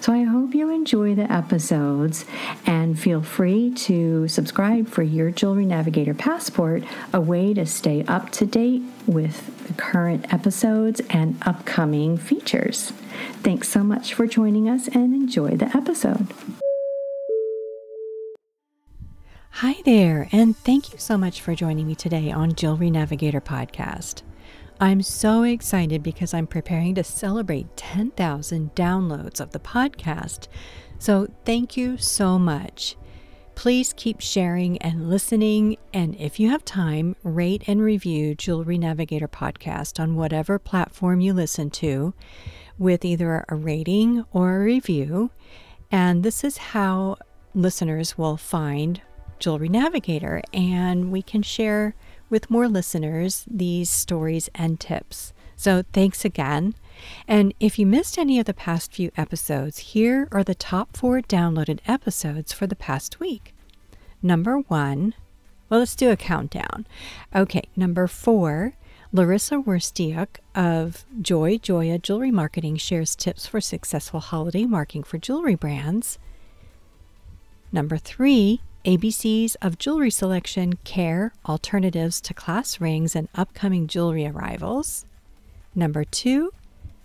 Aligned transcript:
So 0.00 0.12
I 0.12 0.24
hope 0.24 0.54
you 0.54 0.70
enjoy 0.70 1.14
the 1.14 1.30
episodes 1.32 2.24
and 2.66 2.98
feel 2.98 3.22
free 3.22 3.70
to 3.74 4.28
subscribe 4.28 4.88
for 4.88 5.02
your 5.02 5.30
Jewelry 5.30 5.64
Navigator 5.64 6.14
Passport, 6.14 6.84
a 7.12 7.20
way 7.20 7.54
to 7.54 7.64
stay 7.64 8.04
up 8.04 8.30
to 8.32 8.46
date 8.46 8.82
with 9.06 9.66
the 9.66 9.72
current 9.74 10.32
episodes 10.32 11.00
and 11.10 11.36
upcoming 11.42 12.18
features. 12.18 12.92
Thanks 13.42 13.68
so 13.68 13.82
much 13.82 14.12
for 14.12 14.26
joining 14.26 14.68
us 14.68 14.88
and 14.88 15.14
enjoy 15.14 15.56
the 15.56 15.74
episode. 15.76 16.26
Hi 19.58 19.76
there, 19.84 20.28
and 20.32 20.56
thank 20.56 20.92
you 20.92 20.98
so 20.98 21.16
much 21.16 21.40
for 21.40 21.54
joining 21.54 21.86
me 21.86 21.94
today 21.94 22.30
on 22.30 22.54
Jewelry 22.54 22.90
Navigator 22.90 23.40
Podcast. 23.40 24.22
I'm 24.84 25.00
so 25.00 25.44
excited 25.44 26.02
because 26.02 26.34
I'm 26.34 26.46
preparing 26.46 26.94
to 26.96 27.04
celebrate 27.04 27.74
10,000 27.74 28.74
downloads 28.74 29.40
of 29.40 29.52
the 29.52 29.58
podcast. 29.58 30.46
So, 30.98 31.26
thank 31.46 31.74
you 31.74 31.96
so 31.96 32.38
much. 32.38 32.94
Please 33.54 33.94
keep 33.96 34.20
sharing 34.20 34.76
and 34.82 35.08
listening. 35.08 35.78
And 35.94 36.14
if 36.16 36.38
you 36.38 36.50
have 36.50 36.66
time, 36.66 37.16
rate 37.22 37.64
and 37.66 37.80
review 37.80 38.34
Jewelry 38.34 38.76
Navigator 38.76 39.26
podcast 39.26 39.98
on 39.98 40.16
whatever 40.16 40.58
platform 40.58 41.22
you 41.22 41.32
listen 41.32 41.70
to 41.70 42.12
with 42.78 43.06
either 43.06 43.46
a 43.48 43.54
rating 43.54 44.26
or 44.34 44.56
a 44.56 44.64
review. 44.64 45.30
And 45.90 46.22
this 46.22 46.44
is 46.44 46.58
how 46.58 47.16
listeners 47.54 48.18
will 48.18 48.36
find 48.36 49.00
Jewelry 49.38 49.70
Navigator, 49.70 50.42
and 50.52 51.10
we 51.10 51.22
can 51.22 51.40
share 51.40 51.94
with 52.30 52.50
more 52.50 52.68
listeners 52.68 53.44
these 53.50 53.90
stories 53.90 54.48
and 54.54 54.80
tips. 54.80 55.32
So 55.56 55.84
thanks 55.92 56.24
again. 56.24 56.74
And 57.26 57.54
if 57.60 57.78
you 57.78 57.86
missed 57.86 58.18
any 58.18 58.38
of 58.38 58.46
the 58.46 58.54
past 58.54 58.92
few 58.92 59.10
episodes, 59.16 59.78
here 59.78 60.28
are 60.32 60.44
the 60.44 60.54
top 60.54 60.96
four 60.96 61.20
downloaded 61.20 61.80
episodes 61.86 62.52
for 62.52 62.66
the 62.66 62.76
past 62.76 63.20
week. 63.20 63.54
Number 64.22 64.58
one, 64.58 65.14
well, 65.68 65.80
let's 65.80 65.96
do 65.96 66.10
a 66.10 66.16
countdown. 66.16 66.86
Okay, 67.34 67.64
number 67.76 68.06
four, 68.06 68.74
Larissa 69.12 69.56
Werstiuk 69.56 70.38
of 70.54 71.04
Joy 71.20 71.58
Joya 71.58 71.98
Jewelry 71.98 72.30
Marketing 72.30 72.76
shares 72.76 73.14
tips 73.14 73.46
for 73.46 73.60
successful 73.60 74.20
holiday 74.20 74.64
marketing 74.64 75.04
for 75.04 75.18
jewelry 75.18 75.54
brands. 75.54 76.18
Number 77.70 77.96
three, 77.96 78.60
ABCs 78.84 79.56
of 79.62 79.78
jewelry 79.78 80.10
selection, 80.10 80.74
care, 80.84 81.32
alternatives 81.48 82.20
to 82.20 82.34
class 82.34 82.82
rings, 82.82 83.16
and 83.16 83.28
upcoming 83.34 83.86
jewelry 83.86 84.26
arrivals. 84.26 85.06
Number 85.74 86.04
two, 86.04 86.52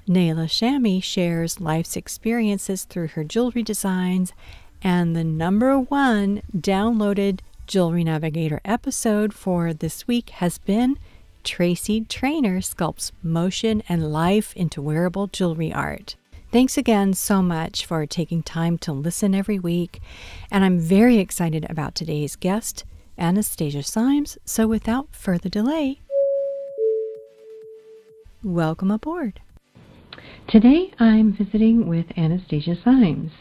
Nayla 0.06 0.47
Shami 0.47 1.01
shares 1.01 1.62
life's 1.62 1.95
experiences 1.95 2.84
through 2.84 3.09
her 3.09 3.23
jewelry 3.23 3.63
designs. 3.63 4.34
And 4.81 5.16
the 5.16 5.23
number 5.23 5.79
one 5.79 6.41
downloaded 6.53 7.40
Jewelry 7.66 8.03
Navigator 8.03 8.59
episode 8.66 9.34
for 9.34 9.73
this 9.73 10.06
week 10.06 10.31
has 10.31 10.57
been 10.57 11.00
Tracy 11.46 12.01
Trainer 12.01 12.59
sculpts 12.59 13.13
motion 13.23 13.84
and 13.88 14.11
life 14.11 14.53
into 14.57 14.81
wearable 14.81 15.28
jewelry 15.28 15.72
art. 15.72 16.17
Thanks 16.51 16.79
again 16.79 17.13
so 17.13 17.43
much 17.43 17.85
for 17.85 18.07
taking 18.07 18.41
time 18.41 18.79
to 18.79 18.91
listen 18.91 19.35
every 19.35 19.59
week. 19.59 20.01
And 20.49 20.65
I'm 20.65 20.79
very 20.79 21.19
excited 21.19 21.63
about 21.69 21.93
today's 21.93 22.35
guest, 22.35 22.85
Anastasia 23.19 23.83
Simes. 23.83 24.35
So 24.45 24.65
without 24.65 25.09
further 25.11 25.47
delay, 25.47 25.99
welcome 28.43 28.89
aboard. 28.89 29.41
Today 30.47 30.91
I'm 30.97 31.33
visiting 31.33 31.87
with 31.87 32.07
Anastasia 32.17 32.75
Simes. 32.83 33.31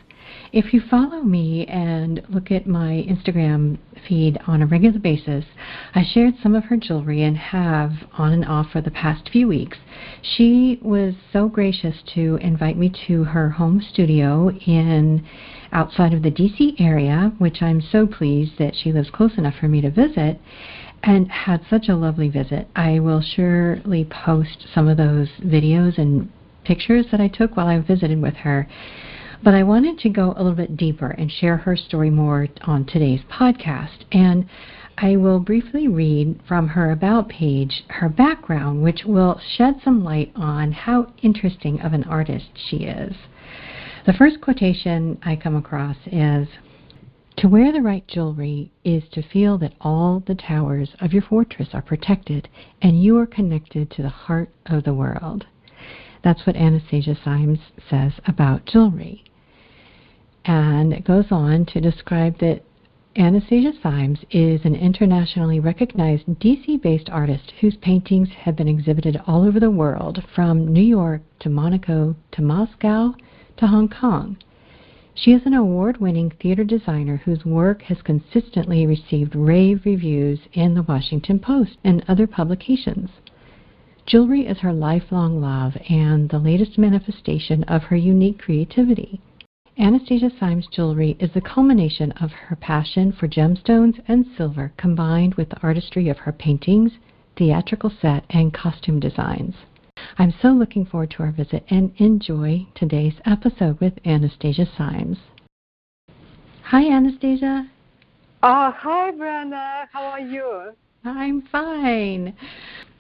If 0.53 0.73
you 0.73 0.81
follow 0.81 1.23
me 1.23 1.67
and 1.67 2.23
look 2.29 2.51
at 2.51 2.67
my 2.67 3.05
Instagram 3.09 3.79
feed 4.07 4.39
on 4.47 4.63
a 4.63 4.67
regular 4.67 4.99
basis, 4.99 5.45
I 5.95 6.05
shared 6.05 6.35
some 6.43 6.55
of 6.55 6.65
her 6.65 6.77
jewelry 6.77 7.23
and 7.23 7.37
have 7.37 7.93
on 8.17 8.33
and 8.33 8.45
off 8.45 8.71
for 8.71 8.81
the 8.81 8.91
past 8.91 9.29
few 9.29 9.47
weeks. 9.47 9.79
She 10.23 10.79
was 10.81 11.15
so 11.33 11.49
gracious 11.49 11.97
to 12.15 12.39
invite 12.41 12.79
me 12.79 12.91
to 13.07 13.25
her 13.25 13.51
home 13.51 13.83
studio 13.83 14.51
in 14.51 15.27
outside 15.73 16.15
of 16.15 16.23
the 16.23 16.31
DC 16.31 16.81
area, 16.81 17.33
which 17.39 17.61
I'm 17.61 17.81
so 17.83 18.07
pleased 18.07 18.59
that 18.59 18.75
she 18.75 18.93
lives 18.93 19.11
close 19.11 19.37
enough 19.37 19.57
for 19.61 19.69
me 19.69 19.81
to 19.83 19.91
visit 19.91 20.41
and 21.03 21.31
had 21.31 21.61
such 21.69 21.89
a 21.89 21.97
lovely 21.97 22.29
visit. 22.29 22.69
I 22.75 22.99
will 23.01 23.21
surely 23.21 24.05
post 24.05 24.67
some 24.75 24.89
of 24.89 24.97
those 24.97 25.29
videos 25.43 25.99
and 25.99 26.31
pictures 26.65 27.07
that 27.11 27.21
I 27.21 27.29
took 27.29 27.57
while 27.57 27.69
I 27.69 27.79
visited 27.79 28.21
with 28.21 28.35
her. 28.35 28.69
But 29.41 29.55
I 29.55 29.63
wanted 29.63 30.01
to 30.01 30.09
go 30.09 30.33
a 30.33 30.43
little 30.43 30.55
bit 30.55 30.77
deeper 30.77 31.11
and 31.11 31.31
share 31.31 31.59
her 31.59 31.77
story 31.77 32.11
more 32.11 32.49
on 32.63 32.85
today's 32.85 33.21
podcast. 33.31 34.05
And 34.11 34.47
I 34.99 35.15
will 35.15 35.39
briefly 35.39 35.87
read 35.87 36.41
from 36.47 36.67
her 36.69 36.91
About 36.91 37.29
page 37.29 37.85
her 37.89 38.09
background, 38.09 38.83
which 38.83 39.05
will 39.05 39.41
shed 39.57 39.81
some 39.85 40.03
light 40.03 40.33
on 40.35 40.73
how 40.73 41.13
interesting 41.23 41.81
of 41.81 41.93
an 41.93 42.03
artist 42.05 42.49
she 42.57 42.79
is. 42.79 43.15
The 44.07 44.13
first 44.13 44.41
quotation 44.41 45.19
I 45.23 45.37
come 45.37 45.55
across 45.55 45.97
is 46.07 46.49
To 47.37 47.49
wear 47.49 47.71
the 47.71 47.81
right 47.81 48.07
jewelry 48.09 48.73
is 48.83 49.05
to 49.13 49.23
feel 49.23 49.57
that 49.59 49.75
all 49.81 50.21
the 50.27 50.35
towers 50.35 50.97
of 51.01 51.13
your 51.13 51.23
fortress 51.23 51.69
are 51.73 51.83
protected 51.83 52.49
and 52.83 53.01
you 53.01 53.17
are 53.19 53.27
connected 53.27 53.89
to 53.93 54.03
the 54.03 54.09
heart 54.09 54.51
of 54.67 54.83
the 54.83 54.95
world. 54.95 55.47
That's 56.25 56.45
what 56.45 56.57
Anastasia 56.57 57.17
Simes 57.23 57.61
says 57.89 58.15
about 58.27 58.67
jewelry. 58.67 59.23
And 60.45 60.93
it 60.93 61.05
goes 61.05 61.27
on 61.31 61.67
to 61.67 61.81
describe 61.81 62.39
that 62.39 62.63
Anastasia 63.17 63.73
Simes 63.83 64.21
is 64.31 64.65
an 64.65 64.77
internationally 64.77 65.59
recognized 65.59 66.27
DC 66.27 66.81
based 66.81 67.11
artist 67.11 67.53
whose 67.61 67.77
paintings 67.77 68.29
have 68.29 68.55
been 68.55 68.69
exhibited 68.69 69.21
all 69.27 69.45
over 69.45 69.59
the 69.59 69.71
world, 69.71 70.23
from 70.35 70.73
New 70.73 70.83
York 70.83 71.23
to 71.41 71.49
Monaco 71.49 72.15
to 72.31 72.43
Moscow 72.43 73.15
to 73.57 73.67
Hong 73.67 73.89
Kong. 73.89 74.37
She 75.15 75.33
is 75.33 75.45
an 75.47 75.55
award 75.55 75.97
winning 75.97 76.31
theater 76.31 76.63
designer 76.63 77.17
whose 77.17 77.45
work 77.45 77.83
has 77.83 78.03
consistently 78.03 78.87
received 78.87 79.35
rave 79.35 79.85
reviews 79.85 80.39
in 80.53 80.75
the 80.75 80.85
Washington 80.85 81.41
Post 81.41 81.77
and 81.83 82.05
other 82.07 82.29
publications. 82.29 83.11
Jewelry 84.07 84.47
is 84.47 84.59
her 84.59 84.73
lifelong 84.73 85.41
love 85.41 85.77
and 85.91 86.29
the 86.29 86.39
latest 86.39 86.79
manifestation 86.79 87.65
of 87.65 87.83
her 87.83 87.97
unique 87.97 88.39
creativity. 88.39 89.21
Anastasia 89.81 90.29
Simes 90.41 90.67
jewelry 90.73 91.17
is 91.21 91.31
the 91.35 91.41
culmination 91.41 92.11
of 92.21 92.33
her 92.33 92.57
passion 92.57 93.13
for 93.13 93.29
gemstones 93.29 94.03
and 94.09 94.27
silver 94.37 94.73
combined 94.77 95.37
with 95.37 95.51
the 95.51 95.63
artistry 95.63 96.09
of 96.09 96.19
her 96.19 96.33
paintings, 96.33 96.91
theatrical 97.37 97.89
set, 97.89 98.25
and 98.31 98.53
costume 98.53 98.99
designs. 98.99 99.55
I'm 100.19 100.35
so 100.43 100.49
looking 100.49 100.85
forward 100.85 101.13
to 101.13 101.23
our 101.23 101.31
visit 101.31 101.65
and 101.71 101.93
enjoy 101.99 102.67
today's 102.75 103.15
episode 103.25 103.81
with 103.81 103.93
Anastasia 104.05 104.67
Simes. 104.77 105.19
Hi, 106.65 106.91
Anastasia. 106.91 107.71
Oh, 108.43 108.75
hi, 108.77 109.13
Brenda. 109.13 109.89
How 109.93 110.07
are 110.07 110.21
you? 110.21 110.73
I'm 111.05 111.43
fine. 111.53 112.35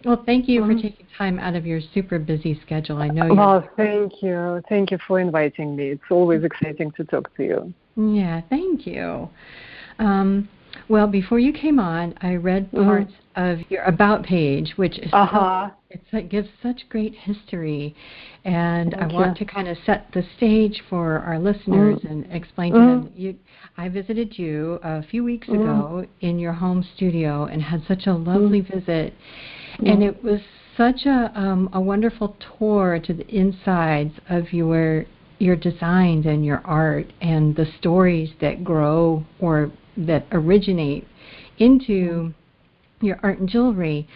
Well, 0.05 0.23
thank 0.25 0.49
you 0.49 0.61
for 0.62 0.69
mm-hmm. 0.69 0.81
taking 0.81 1.06
time 1.17 1.39
out 1.39 1.56
of 1.56 1.67
your 1.67 1.81
super 1.93 2.19
busy 2.19 2.61
schedule. 2.65 2.99
I 2.99 3.09
know 3.09 3.27
you. 3.27 3.35
Well, 3.35 3.69
thank 3.77 4.23
you. 4.23 4.62
Thank 4.69 4.91
you 4.93 4.99
for 5.06 5.19
inviting 5.19 5.75
me. 5.75 5.91
It's 5.91 6.03
always 6.11 6.45
exciting 6.45 6.93
to 6.93 7.05
talk 7.05 7.35
to 7.37 7.43
you. 7.45 7.75
Yeah, 7.97 8.41
thank 8.49 8.87
you. 8.87 9.29
Um, 9.99 10.49
Well, 10.89 11.06
before 11.09 11.39
you 11.39 11.53
came 11.53 11.81
on, 11.81 12.15
I 12.23 12.37
read 12.37 12.71
Mhm. 12.71 12.85
parts 12.85 13.12
of 13.38 13.61
your 13.70 13.85
about 13.85 14.25
page, 14.25 14.73
which 14.76 14.99
is 14.99 15.11
Uh-huh. 15.12 15.69
so, 15.70 15.75
it's, 15.90 16.05
it 16.12 16.29
gives 16.29 16.49
such 16.62 16.87
great 16.90 17.14
history, 17.14 17.94
and 18.44 18.93
Thank 18.93 19.12
I 19.12 19.14
want 19.14 19.40
you. 19.40 19.46
to 19.46 19.52
kind 19.52 19.69
of 19.69 19.79
set 19.87 20.06
the 20.12 20.23
stage 20.37 20.82
for 20.90 21.20
our 21.20 21.38
listeners 21.38 22.00
and 22.02 22.26
explain 22.31 22.75
to 22.75 22.79
them. 22.81 23.11
You, 23.17 23.37
I 23.79 23.88
visited 23.88 24.38
you 24.38 24.81
a 24.82 25.02
few 25.02 25.25
weeks 25.25 25.49
Mhm. 25.49 25.61
ago 25.61 26.06
in 26.20 26.38
your 26.38 26.52
home 26.52 26.82
studio 26.82 27.44
and 27.44 27.62
had 27.62 27.82
such 27.87 28.06
a 28.06 28.12
lovely 28.12 28.61
visit, 28.61 29.14
and 29.79 30.02
Mhm. 30.02 30.08
it 30.08 30.23
was 30.23 30.40
such 30.76 31.06
a 31.06 31.32
um, 31.35 31.70
a 31.73 31.81
wonderful 31.81 32.37
tour 32.58 32.99
to 32.99 33.12
the 33.14 33.26
insides 33.35 34.14
of 34.29 34.52
your 34.52 35.06
your 35.38 35.56
designs 35.56 36.26
and 36.26 36.44
your 36.44 36.61
art 36.64 37.06
and 37.20 37.55
the 37.55 37.64
stories 37.64 38.31
that 38.40 38.64
grow 38.64 39.25
or 39.38 39.70
that 39.96 40.26
originate 40.32 41.06
into 41.58 42.35
your 43.00 43.19
art 43.23 43.39
and 43.39 43.49
jewelry. 43.49 44.09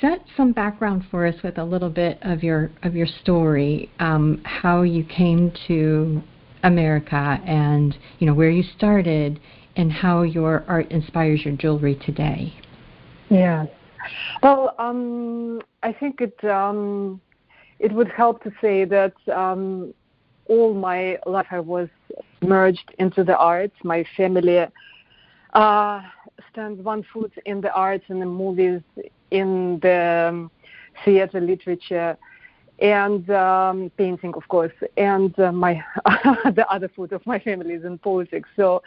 Set 0.00 0.24
some 0.36 0.52
background 0.52 1.04
for 1.10 1.26
us 1.26 1.34
with 1.42 1.58
a 1.58 1.64
little 1.64 1.88
bit 1.88 2.18
of 2.22 2.42
your 2.42 2.70
of 2.82 2.94
your 2.94 3.06
story, 3.06 3.90
um, 3.98 4.40
how 4.44 4.82
you 4.82 5.04
came 5.04 5.52
to 5.68 6.22
America, 6.62 7.40
and 7.46 7.96
you 8.18 8.26
know 8.26 8.34
where 8.34 8.50
you 8.50 8.62
started, 8.76 9.40
and 9.76 9.90
how 9.90 10.22
your 10.22 10.64
art 10.68 10.90
inspires 10.90 11.44
your 11.44 11.54
jewelry 11.56 11.94
today. 12.04 12.52
Yes. 13.30 13.68
Well, 14.42 14.74
um, 14.78 15.62
I 15.82 15.92
think 15.92 16.20
it 16.20 16.44
um, 16.44 17.20
it 17.78 17.92
would 17.92 18.08
help 18.08 18.42
to 18.42 18.52
say 18.60 18.84
that 18.84 19.14
um, 19.34 19.94
all 20.46 20.74
my 20.74 21.18
life 21.26 21.46
I 21.50 21.60
was 21.60 21.88
merged 22.42 22.94
into 22.98 23.24
the 23.24 23.36
arts. 23.36 23.74
My 23.82 24.04
family 24.16 24.66
uh, 25.54 26.00
stands 26.52 26.82
one 26.82 27.04
foot 27.12 27.32
in 27.44 27.60
the 27.60 27.72
arts 27.72 28.04
and 28.08 28.20
the 28.20 28.26
movies, 28.26 28.80
in 29.30 29.78
the 29.80 30.28
um, 30.30 30.50
theater, 31.04 31.40
literature, 31.40 32.16
and 32.78 33.28
um, 33.30 33.90
painting, 33.96 34.34
of 34.34 34.46
course. 34.48 34.72
And 34.96 35.38
uh, 35.38 35.52
my 35.52 35.82
the 36.04 36.66
other 36.68 36.88
foot 36.88 37.12
of 37.12 37.24
my 37.26 37.38
family 37.38 37.74
is 37.74 37.84
in 37.84 37.98
politics. 37.98 38.48
So 38.56 38.82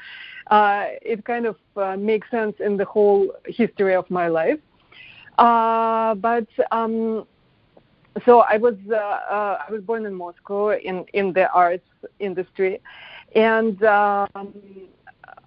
uh, 0.48 0.86
it 1.02 1.26
kind 1.26 1.46
of 1.46 1.58
uh, 1.76 1.98
makes 1.98 2.30
sense 2.30 2.56
in 2.60 2.78
the 2.78 2.86
whole 2.86 3.34
history 3.46 3.96
of 3.96 4.10
my 4.10 4.28
life. 4.28 4.60
Uh, 5.38 6.16
but 6.16 6.48
um, 6.72 7.26
so 8.26 8.42
I 8.42 8.58
was 8.58 8.76
uh, 8.92 8.96
uh, 8.96 9.60
I 9.68 9.72
was 9.72 9.82
born 9.82 10.06
in 10.06 10.14
Moscow 10.14 10.72
in 10.72 11.06
in 11.14 11.34
the 11.34 11.50
arts 11.52 11.88
industry, 12.20 12.82
and 13.36 13.82
um, 13.84 14.54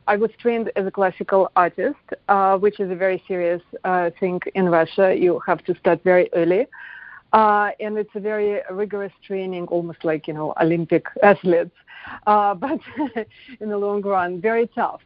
I 0.06 0.16
was 0.16 0.30
trained 0.38 0.70
as 0.76 0.86
a 0.86 0.90
classical 0.90 1.50
artist, 1.56 1.96
uh, 2.28 2.58
which 2.58 2.80
is 2.80 2.90
a 2.90 2.94
very 2.96 3.22
serious 3.28 3.62
uh, 3.84 4.10
thing 4.18 4.40
in 4.54 4.68
Russia. 4.68 5.14
You 5.14 5.40
have 5.46 5.64
to 5.64 5.74
start 5.78 6.02
very 6.04 6.28
early. 6.34 6.66
Uh, 7.32 7.70
and 7.80 7.96
it's 7.96 8.10
a 8.14 8.20
very 8.20 8.60
rigorous 8.70 9.12
training, 9.26 9.66
almost 9.68 10.04
like 10.04 10.28
you 10.28 10.34
know 10.34 10.52
Olympic 10.60 11.06
athletes, 11.22 11.74
uh, 12.26 12.54
but 12.54 12.78
in 13.60 13.70
the 13.70 13.78
long 13.78 14.02
run, 14.02 14.40
very 14.40 14.66
tough. 14.74 15.00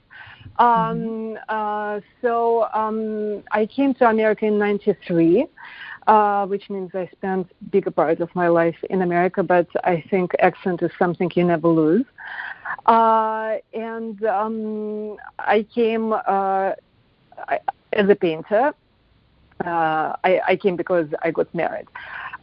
Um, 0.58 1.38
uh, 1.48 2.00
so 2.22 2.66
um, 2.74 3.44
I 3.52 3.66
came 3.66 3.94
to 3.94 4.08
America 4.08 4.46
in 4.46 4.58
'93, 4.58 5.46
uh, 6.06 6.46
which 6.46 6.70
means 6.70 6.90
I 6.94 7.08
spent 7.12 7.50
bigger 7.70 7.90
part 7.90 8.20
of 8.20 8.34
my 8.34 8.48
life 8.48 8.76
in 8.90 9.02
America. 9.02 9.42
But 9.42 9.68
I 9.84 10.04
think 10.10 10.32
accent 10.40 10.82
is 10.82 10.90
something 10.98 11.30
you 11.34 11.44
never 11.44 11.68
lose. 11.68 12.04
Uh, 12.86 13.56
and 13.72 14.24
um, 14.24 15.16
I 15.38 15.62
came 15.74 16.12
uh, 16.12 16.72
I, 17.48 17.60
as 17.92 18.08
a 18.08 18.14
painter. 18.14 18.72
Uh, 19.64 20.14
I, 20.22 20.40
I 20.48 20.56
came 20.56 20.76
because 20.76 21.08
I 21.22 21.30
got 21.30 21.52
married. 21.54 21.86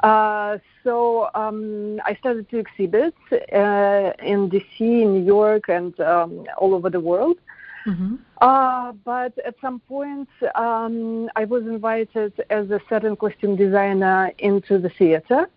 Uh, 0.01 0.57
so 0.83 1.30
um, 1.33 2.01
I 2.04 2.16
started 2.16 2.50
to 2.50 2.57
exhibit 2.57 3.16
uh, 3.31 4.12
in 4.21 4.50
DC, 4.50 4.80
in 4.80 5.13
New 5.13 5.24
York, 5.24 5.69
and 5.69 5.98
um, 6.01 6.45
all 6.57 6.75
over 6.75 6.89
the 6.89 7.00
world. 7.00 7.38
Mm-hmm. 7.85 8.15
Uh, 8.41 8.94
but 9.03 9.38
at 9.45 9.56
some 9.62 9.80
point, 9.81 10.30
um, 10.56 11.30
I 11.35 11.45
was 11.45 11.63
invited 11.63 12.33
as 12.50 12.69
a 12.71 12.80
set 12.88 13.03
and 13.06 13.18
costume 13.18 13.56
designer 13.56 14.31
into 14.39 14.77
the 14.80 14.89
theater, 14.89 15.50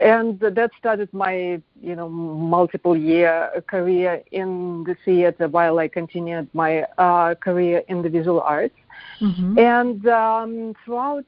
and 0.00 0.40
that 0.40 0.70
started 0.78 1.12
my, 1.12 1.60
you 1.80 1.94
know, 1.94 2.08
multiple 2.08 2.96
year 2.96 3.62
career 3.66 4.22
in 4.32 4.84
the 4.84 4.96
theater 5.04 5.48
while 5.48 5.78
I 5.78 5.88
continued 5.88 6.48
my 6.54 6.82
uh, 6.98 7.34
career 7.34 7.82
in 7.88 8.02
the 8.02 8.08
visual 8.08 8.40
arts. 8.40 8.74
Mm-hmm. 9.20 9.58
And 9.58 10.06
um, 10.08 10.74
throughout 10.84 11.26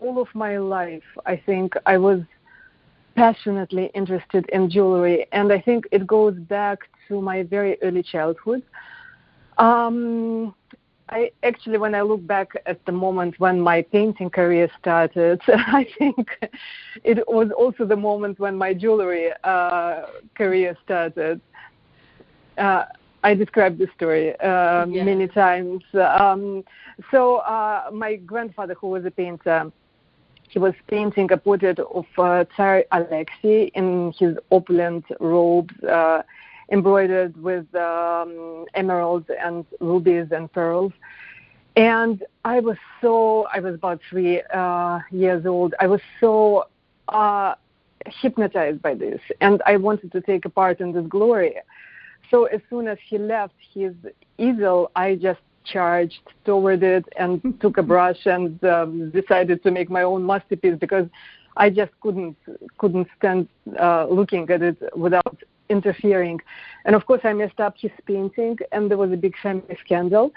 all 0.00 0.20
of 0.20 0.28
my 0.34 0.56
life, 0.58 1.04
I 1.26 1.36
think 1.36 1.74
I 1.84 1.98
was 1.98 2.20
passionately 3.14 3.90
interested 3.94 4.48
in 4.50 4.70
jewelry, 4.70 5.26
and 5.32 5.52
I 5.52 5.60
think 5.60 5.86
it 5.92 6.06
goes 6.06 6.34
back 6.34 6.78
to 7.08 7.20
my 7.20 7.42
very 7.42 7.76
early 7.82 8.02
childhood. 8.02 8.62
Um, 9.58 10.54
I 11.10 11.30
actually, 11.42 11.78
when 11.78 11.94
I 11.94 12.00
look 12.00 12.26
back 12.26 12.48
at 12.66 12.84
the 12.86 12.92
moment 12.92 13.38
when 13.38 13.60
my 13.60 13.82
painting 13.82 14.30
career 14.30 14.70
started, 14.80 15.40
I 15.48 15.86
think 15.98 16.28
it 17.04 17.18
was 17.28 17.50
also 17.56 17.84
the 17.84 17.96
moment 17.96 18.38
when 18.40 18.56
my 18.56 18.72
jewelry 18.72 19.30
uh, 19.44 20.02
career 20.36 20.76
started. 20.84 21.40
Uh, 22.56 22.84
I 23.22 23.34
described 23.34 23.78
this 23.78 23.90
story 23.96 24.38
uh, 24.40 24.86
Yes. 24.86 25.04
many 25.04 25.26
times. 25.28 25.82
Um, 25.94 26.64
so 27.10 27.36
uh, 27.38 27.90
my 27.92 28.16
grandfather, 28.16 28.74
who 28.74 28.88
was 28.88 29.04
a 29.04 29.10
painter, 29.10 29.70
he 30.48 30.58
was 30.58 30.74
painting 30.88 31.30
a 31.32 31.36
portrait 31.36 31.78
of 31.80 32.04
uh, 32.18 32.44
Tsar 32.54 32.84
Alexei 32.92 33.70
in 33.74 34.12
his 34.18 34.36
opulent 34.50 35.04
robes, 35.20 35.74
uh, 35.84 36.22
embroidered 36.70 37.36
with 37.42 37.72
um, 37.74 38.66
emeralds 38.74 39.28
and 39.40 39.64
rubies 39.80 40.28
and 40.30 40.52
pearls. 40.52 40.92
And 41.76 42.22
I 42.44 42.60
was 42.60 42.76
so, 43.00 43.46
I 43.52 43.60
was 43.60 43.74
about 43.74 44.00
three 44.08 44.42
uh, 44.42 45.00
years 45.10 45.44
old. 45.44 45.74
I 45.80 45.86
was 45.88 46.00
so 46.20 46.68
uh, 47.08 47.54
hypnotized 48.06 48.80
by 48.80 48.94
this, 48.94 49.20
and 49.40 49.60
I 49.66 49.76
wanted 49.76 50.12
to 50.12 50.20
take 50.20 50.44
a 50.44 50.50
part 50.50 50.80
in 50.80 50.92
this 50.92 51.06
glory. 51.06 51.56
So 52.30 52.44
as 52.44 52.60
soon 52.70 52.88
as 52.88 52.98
he 53.08 53.18
left 53.18 53.54
his 53.72 53.94
easel, 54.38 54.90
I 54.94 55.16
just 55.16 55.40
charged 55.64 56.20
toward 56.44 56.82
it 56.82 57.04
and 57.16 57.42
took 57.60 57.78
a 57.78 57.82
brush 57.82 58.26
and 58.26 58.62
um, 58.64 59.10
decided 59.10 59.62
to 59.62 59.70
make 59.70 59.90
my 59.90 60.02
own 60.02 60.24
masterpiece 60.24 60.76
because 60.78 61.06
I 61.56 61.70
just 61.70 61.92
couldn't 62.00 62.36
couldn't 62.78 63.08
stand 63.18 63.48
uh, 63.80 64.06
looking 64.06 64.48
at 64.50 64.62
it 64.62 64.76
without 64.96 65.38
interfering. 65.68 66.40
And 66.84 66.94
of 66.94 67.06
course, 67.06 67.20
I 67.24 67.32
messed 67.32 67.60
up 67.60 67.74
his 67.78 67.92
painting, 68.06 68.58
and 68.72 68.90
there 68.90 68.98
was 68.98 69.12
a 69.12 69.16
big 69.16 69.34
family 69.42 69.76
scandal. 69.84 70.32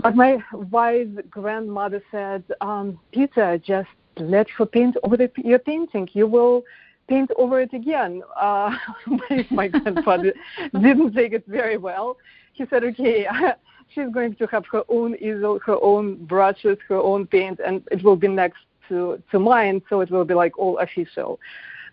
But 0.00 0.16
my 0.16 0.38
wise 0.52 1.14
grandmother 1.30 2.02
said, 2.10 2.42
um, 2.60 2.98
"Peter, 3.12 3.58
just 3.58 3.88
let 4.16 4.48
her 4.50 4.66
paint 4.66 4.96
over 5.04 5.16
the, 5.16 5.30
your 5.36 5.58
painting. 5.58 6.08
You 6.12 6.26
will." 6.26 6.64
paint 7.08 7.30
over 7.36 7.60
it 7.60 7.72
again. 7.72 8.22
Uh, 8.40 8.74
my, 9.06 9.46
my 9.50 9.68
grandfather 9.68 10.32
didn't 10.72 11.12
take 11.12 11.32
it 11.32 11.44
very 11.46 11.76
well. 11.76 12.16
He 12.52 12.64
said, 12.70 12.84
okay, 12.84 13.26
she's 13.94 14.08
going 14.12 14.34
to 14.36 14.46
have 14.46 14.64
her 14.72 14.82
own 14.88 15.16
easel, 15.16 15.58
her 15.66 15.78
own 15.82 16.24
brushes, 16.24 16.78
her 16.88 16.96
own 16.96 17.26
paint, 17.26 17.60
and 17.64 17.82
it 17.90 18.02
will 18.02 18.16
be 18.16 18.28
next 18.28 18.60
to, 18.88 19.22
to 19.30 19.38
mine, 19.38 19.82
so 19.88 20.00
it 20.00 20.10
will 20.10 20.24
be 20.24 20.34
like 20.34 20.58
all 20.58 20.78
official. 20.78 21.38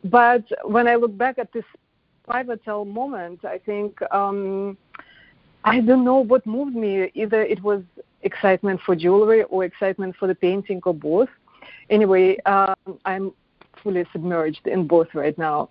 But 0.04 0.46
when 0.64 0.88
I 0.88 0.96
look 0.96 1.18
back 1.18 1.38
at 1.38 1.52
this 1.52 1.66
pivotal 2.30 2.86
moment, 2.86 3.44
I 3.46 3.58
think 3.58 4.00
um, 4.12 4.78
I 5.64 5.80
don't 5.82 6.04
know 6.04 6.20
what 6.20 6.46
moved 6.46 6.76
me. 6.76 7.12
Either 7.14 7.42
it 7.42 7.62
was 7.62 7.82
excitement 8.22 8.82
for 8.86 8.96
jewelry 8.96 9.44
or 9.44 9.66
excitement 9.66 10.16
for 10.18 10.28
the 10.28 10.36
painting 10.36 10.82
or 10.86 10.94
both. 10.94 11.30
Anyway, 11.90 12.38
um, 12.46 12.76
I'm 13.06 13.32
fully 13.82 14.06
submerged 14.12 14.66
in 14.68 14.88
both 14.88 15.08
right 15.14 15.38
now. 15.38 15.70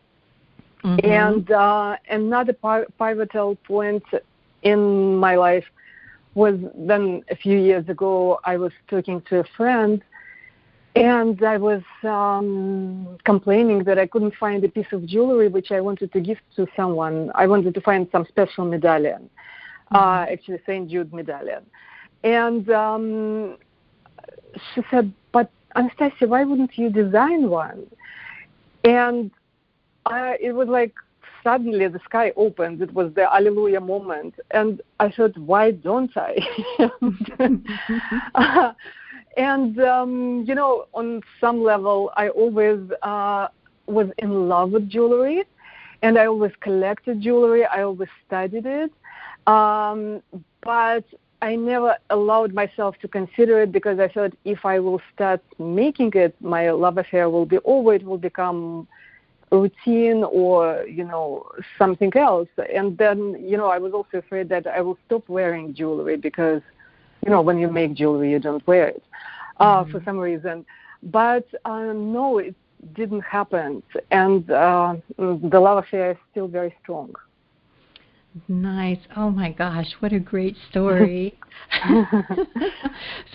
Mhm. 0.82 1.04
And 1.04 1.50
uh, 1.50 1.96
another 2.08 2.52
pi- 2.52 2.86
pivotal 2.98 3.56
point 3.66 4.04
in 4.62 5.16
my 5.16 5.36
life 5.36 5.64
was 6.34 6.54
then 6.76 7.22
a 7.30 7.36
few 7.36 7.58
years 7.58 7.88
ago, 7.88 8.38
I 8.44 8.56
was 8.56 8.72
talking 8.88 9.20
to 9.28 9.40
a 9.40 9.44
friend 9.56 10.02
and 10.94 11.42
I 11.44 11.56
was 11.58 11.82
um, 12.02 13.18
complaining 13.24 13.84
that 13.84 13.98
I 13.98 14.06
couldn't 14.06 14.34
find 14.34 14.64
a 14.64 14.68
piece 14.68 14.86
of 14.92 15.06
jewelry 15.06 15.48
which 15.48 15.70
I 15.70 15.80
wanted 15.80 16.12
to 16.12 16.20
give 16.20 16.38
to 16.56 16.66
someone. 16.76 17.30
I 17.34 17.46
wanted 17.46 17.74
to 17.74 17.80
find 17.80 18.08
some 18.10 18.26
special 18.26 18.64
medallion, 18.64 19.30
uh, 19.94 20.26
actually, 20.30 20.60
St. 20.66 20.90
Jude 20.90 21.12
medallion. 21.12 21.64
And 22.24 22.68
um, 22.70 23.58
she 24.74 24.82
said, 24.90 25.12
But 25.32 25.50
Anastasia, 25.76 26.26
why 26.26 26.44
wouldn't 26.44 26.76
you 26.76 26.90
design 26.90 27.48
one? 27.48 27.86
And 28.84 29.30
I, 30.06 30.36
it 30.40 30.52
was 30.52 30.68
like 30.68 30.94
suddenly 31.44 31.86
the 31.88 32.00
sky 32.04 32.32
opened. 32.36 32.82
It 32.82 32.92
was 32.92 33.12
the 33.14 33.32
Alleluia 33.32 33.80
moment, 33.80 34.34
and 34.50 34.82
I 34.98 35.10
thought, 35.10 35.36
why 35.38 35.70
don't 35.72 36.10
I? 36.16 36.36
and 39.38 39.80
um, 39.80 40.44
you 40.46 40.54
know, 40.54 40.86
on 40.92 41.22
some 41.40 41.62
level, 41.62 42.10
I 42.16 42.28
always 42.28 42.80
uh, 43.02 43.48
was 43.86 44.08
in 44.18 44.48
love 44.48 44.72
with 44.72 44.90
jewelry, 44.90 45.44
and 46.02 46.18
I 46.18 46.26
always 46.26 46.52
collected 46.60 47.22
jewelry. 47.22 47.64
I 47.64 47.82
always 47.84 48.08
studied 48.26 48.66
it, 48.66 48.92
um, 49.46 50.22
but 50.62 51.04
I 51.40 51.54
never 51.54 51.96
allowed 52.10 52.52
myself 52.52 52.96
to 52.98 53.08
consider 53.08 53.62
it 53.62 53.70
because 53.72 54.00
I 54.00 54.08
thought 54.08 54.32
if 54.44 54.66
I 54.66 54.80
will 54.80 55.00
start 55.14 55.40
making 55.58 56.12
it, 56.14 56.34
my 56.40 56.70
love 56.70 56.98
affair 56.98 57.30
will 57.30 57.46
be 57.46 57.58
over. 57.64 57.94
It 57.94 58.04
will 58.04 58.18
become 58.18 58.88
routine 59.52 60.24
or 60.24 60.84
you 60.88 61.04
know 61.04 61.46
something 61.78 62.12
else. 62.16 62.48
And 62.74 62.98
then 62.98 63.36
you 63.40 63.56
know 63.56 63.68
I 63.68 63.78
was 63.78 63.92
also 63.92 64.18
afraid 64.18 64.48
that 64.48 64.66
I 64.66 64.80
will 64.80 64.98
stop 65.06 65.28
wearing 65.28 65.74
jewelry 65.74 66.16
because 66.16 66.60
you 67.28 67.34
know 67.34 67.42
when 67.42 67.58
you 67.58 67.68
make 67.70 67.92
jewelry 67.92 68.30
you 68.30 68.38
don't 68.38 68.66
wear 68.66 68.88
it 68.88 69.02
uh, 69.60 69.82
mm-hmm. 69.82 69.92
for 69.92 70.02
some 70.02 70.18
reason. 70.18 70.64
But 71.02 71.46
uh, 71.66 71.92
no, 71.92 72.38
it 72.38 72.54
didn't 72.94 73.20
happen, 73.20 73.82
and 74.10 74.50
uh, 74.50 74.94
the 75.18 75.60
love 75.60 75.84
affair 75.84 76.12
is 76.12 76.16
still 76.30 76.48
very 76.48 76.74
strong. 76.82 77.12
Nice. 78.46 79.00
Oh 79.16 79.30
my 79.30 79.52
gosh, 79.52 79.88
what 80.00 80.12
a 80.12 80.18
great 80.18 80.56
story. 80.70 81.38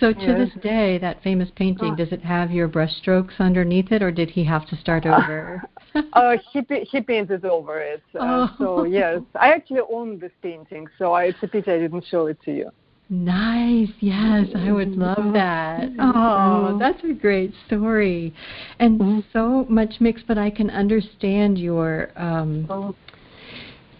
so 0.00 0.12
to 0.12 0.20
yes. 0.20 0.38
this 0.38 0.62
day, 0.62 0.98
that 0.98 1.22
famous 1.22 1.50
painting, 1.54 1.92
uh. 1.92 1.96
does 1.96 2.10
it 2.10 2.22
have 2.22 2.50
your 2.50 2.68
brushstrokes 2.68 3.38
underneath 3.38 3.92
it 3.92 4.02
or 4.02 4.10
did 4.10 4.30
he 4.30 4.44
have 4.44 4.66
to 4.68 4.76
start 4.76 5.04
over? 5.04 5.62
uh, 6.14 6.36
he, 6.52 6.62
he 6.90 7.00
painted 7.00 7.44
over 7.44 7.80
it. 7.80 8.02
Uh, 8.14 8.48
oh. 8.48 8.56
So 8.58 8.84
yes, 8.84 9.20
I 9.38 9.52
actually 9.52 9.82
own 9.92 10.18
this 10.18 10.32
painting, 10.42 10.86
so 10.98 11.12
I, 11.12 11.24
it's 11.24 11.38
a 11.42 11.48
pity 11.48 11.70
I 11.70 11.78
didn't 11.78 12.06
show 12.08 12.26
it 12.26 12.40
to 12.44 12.52
you. 12.52 12.70
Nice. 13.10 13.90
Yes, 14.00 14.46
I 14.56 14.72
would 14.72 14.92
love 14.92 15.18
mm-hmm. 15.18 15.32
that. 15.34 15.90
Oh, 15.98 16.70
mm-hmm. 16.70 16.78
that's 16.78 17.02
a 17.04 17.12
great 17.12 17.52
story, 17.66 18.34
and 18.78 18.98
mm-hmm. 18.98 19.20
so 19.32 19.66
much 19.68 20.00
mixed. 20.00 20.26
But 20.26 20.38
I 20.38 20.50
can 20.50 20.70
understand 20.70 21.58
your 21.58 22.10
um, 22.16 22.66
oh. 22.70 22.94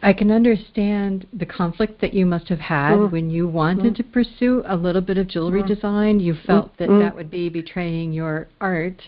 I 0.02 0.12
can 0.12 0.30
understand 0.30 1.26
the 1.32 1.46
conflict 1.46 2.00
that 2.02 2.12
you 2.12 2.26
must 2.26 2.48
have 2.48 2.58
had 2.58 2.98
mm. 2.98 3.10
when 3.10 3.30
you 3.30 3.48
wanted 3.48 3.94
mm. 3.94 3.96
to 3.96 4.04
pursue 4.04 4.62
a 4.66 4.76
little 4.76 5.00
bit 5.00 5.16
of 5.16 5.28
jewelry 5.28 5.62
mm. 5.62 5.66
design. 5.66 6.20
You 6.20 6.34
felt 6.46 6.76
that 6.78 6.88
that 6.88 7.16
would 7.16 7.30
be 7.30 7.48
betraying 7.48 8.12
your 8.12 8.48
art 8.60 9.00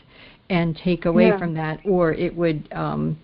and 0.49 0.75
take 0.77 1.05
away 1.05 1.29
yeah. 1.29 1.39
from 1.39 1.53
that, 1.55 1.81
or 1.85 2.13
it 2.13 2.35
would 2.35 2.69
um, 2.73 3.19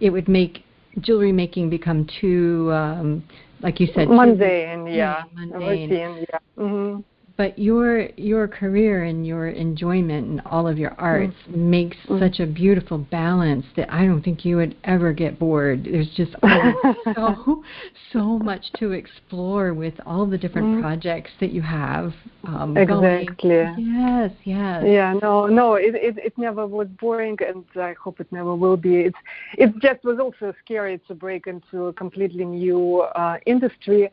it 0.00 0.10
would 0.10 0.28
make 0.28 0.64
jewelry 1.00 1.32
making 1.32 1.70
become 1.70 2.06
too, 2.20 2.70
um, 2.72 3.24
like 3.64 3.80
you 3.80 3.88
said, 3.94 4.08
mundane. 4.08 4.86
Yeah, 4.86 5.24
mundane. 5.34 5.90
Routine, 5.90 6.26
yeah. 6.30 6.38
Mm-hmm 6.56 7.00
but 7.36 7.58
your 7.58 8.08
your 8.16 8.46
career 8.46 9.04
and 9.04 9.26
your 9.26 9.48
enjoyment 9.48 10.26
and 10.28 10.42
all 10.46 10.68
of 10.68 10.78
your 10.78 10.94
arts 10.98 11.34
mm. 11.48 11.56
makes 11.56 11.96
mm. 12.08 12.20
such 12.20 12.38
a 12.38 12.46
beautiful 12.46 12.98
balance 12.98 13.66
that 13.76 13.92
I 13.92 14.06
don't 14.06 14.22
think 14.22 14.44
you 14.44 14.56
would 14.56 14.76
ever 14.84 15.12
get 15.12 15.38
bored. 15.38 15.84
There's 15.84 16.08
just 16.10 16.32
so 17.16 17.64
so 18.12 18.38
much 18.38 18.64
to 18.78 18.92
explore 18.92 19.74
with 19.74 19.94
all 20.06 20.26
the 20.26 20.38
different 20.38 20.78
mm. 20.78 20.80
projects 20.80 21.30
that 21.40 21.50
you 21.50 21.62
have. 21.62 22.12
Um, 22.46 22.76
exactly. 22.76 23.48
Going. 23.48 23.74
Yes. 23.78 24.30
Yes. 24.44 24.84
Yeah. 24.86 25.14
No. 25.20 25.46
No. 25.46 25.74
It, 25.74 25.96
it 25.96 26.18
it 26.18 26.38
never 26.38 26.66
was 26.66 26.86
boring, 27.00 27.36
and 27.46 27.64
I 27.74 27.94
hope 27.94 28.20
it 28.20 28.30
never 28.30 28.54
will 28.54 28.76
be. 28.76 29.00
It's 29.00 29.18
it 29.58 29.72
just 29.80 30.04
was 30.04 30.18
also 30.20 30.54
scary 30.64 31.00
to 31.08 31.14
break 31.14 31.48
into 31.48 31.86
a 31.86 31.92
completely 31.92 32.44
new 32.44 33.00
uh, 33.16 33.38
industry 33.44 34.10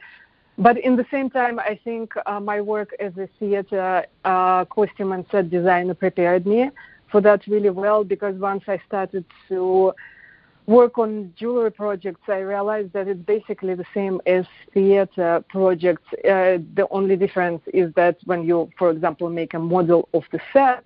but 0.58 0.78
in 0.78 0.96
the 0.96 1.06
same 1.10 1.30
time, 1.30 1.60
I 1.60 1.80
think 1.84 2.14
uh, 2.26 2.40
my 2.40 2.62
work 2.62 2.94
as 3.00 3.18
a 3.18 3.28
theater 3.40 4.06
uh, 4.26 4.66
costume 4.66 5.12
and 5.12 5.26
set 5.32 5.50
designer 5.50 5.94
prepared 5.94 6.46
me 6.46 6.70
for 7.12 7.22
that 7.22 7.46
really 7.48 7.70
well 7.70 8.04
because 8.04 8.36
once 8.36 8.64
I 8.68 8.82
started 8.88 9.26
to 9.50 9.94
work 10.68 10.98
on 10.98 11.34
jewelry 11.38 11.72
projects, 11.72 12.22
I 12.28 12.40
realized 12.40 12.94
that 12.94 13.08
it's 13.08 13.22
basically 13.22 13.76
the 13.76 13.86
same 13.94 14.22
as 14.26 14.46
theater 14.74 15.44
projects. 15.50 16.08
Uh, 16.14 16.60
the 16.76 16.88
only 16.92 17.16
difference 17.16 17.62
is 17.74 17.94
that 17.96 18.18
when 18.26 18.44
you, 18.44 18.70
for 18.78 18.92
example, 18.92 19.30
make 19.30 19.54
a 19.54 19.60
model 19.60 20.08
of 20.14 20.24
the 20.32 20.40
set, 20.54 20.84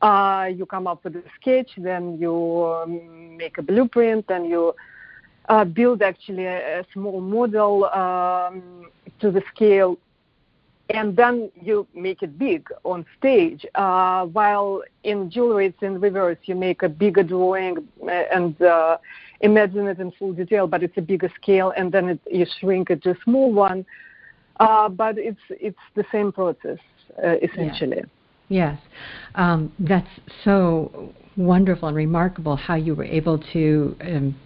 uh, 0.00 0.48
you 0.52 0.66
come 0.66 0.86
up 0.86 1.04
with 1.04 1.14
a 1.16 1.22
sketch, 1.40 1.70
then 1.76 2.18
you 2.18 2.34
um, 2.82 3.36
make 3.36 3.58
a 3.58 3.62
blueprint, 3.62 4.24
and 4.30 4.48
you 4.48 4.74
uh, 5.48 5.64
build 5.64 6.02
actually 6.02 6.46
a, 6.46 6.80
a 6.80 6.84
small 6.92 7.20
model 7.20 7.84
um, 7.86 8.86
to 9.20 9.30
the 9.30 9.42
scale 9.54 9.98
and 10.90 11.16
then 11.16 11.50
you 11.60 11.86
make 11.94 12.22
it 12.22 12.38
big 12.38 12.68
on 12.84 13.06
stage. 13.18 13.64
Uh, 13.74 14.26
while 14.26 14.82
in 15.04 15.30
jewelry, 15.30 15.66
it's 15.66 15.82
in 15.82 16.00
reverse. 16.00 16.38
You 16.44 16.54
make 16.54 16.82
a 16.82 16.88
bigger 16.88 17.22
drawing 17.22 17.88
uh, 18.02 18.10
and 18.10 18.60
uh, 18.60 18.98
imagine 19.40 19.86
it 19.88 19.98
in 19.98 20.12
full 20.12 20.32
detail, 20.32 20.66
but 20.66 20.82
it's 20.82 20.96
a 20.96 21.02
bigger 21.02 21.30
scale, 21.40 21.72
and 21.76 21.90
then 21.90 22.10
it, 22.10 22.20
you 22.30 22.46
shrink 22.60 22.90
it 22.90 23.02
to 23.04 23.10
a 23.10 23.16
small 23.24 23.52
one. 23.52 23.86
Uh, 24.60 24.88
but 24.88 25.16
it's 25.18 25.40
it's 25.48 25.78
the 25.94 26.04
same 26.12 26.30
process 26.30 26.78
uh, 27.24 27.36
essentially. 27.42 27.96
Yeah. 27.96 28.21
Yes, 28.52 28.78
um, 29.34 29.72
that's 29.78 30.08
so 30.44 31.14
wonderful 31.36 31.88
and 31.88 31.96
remarkable 31.96 32.56
how 32.56 32.74
you 32.74 32.94
were 32.94 33.04
able 33.04 33.38
to 33.54 33.96
um, 34.02 34.36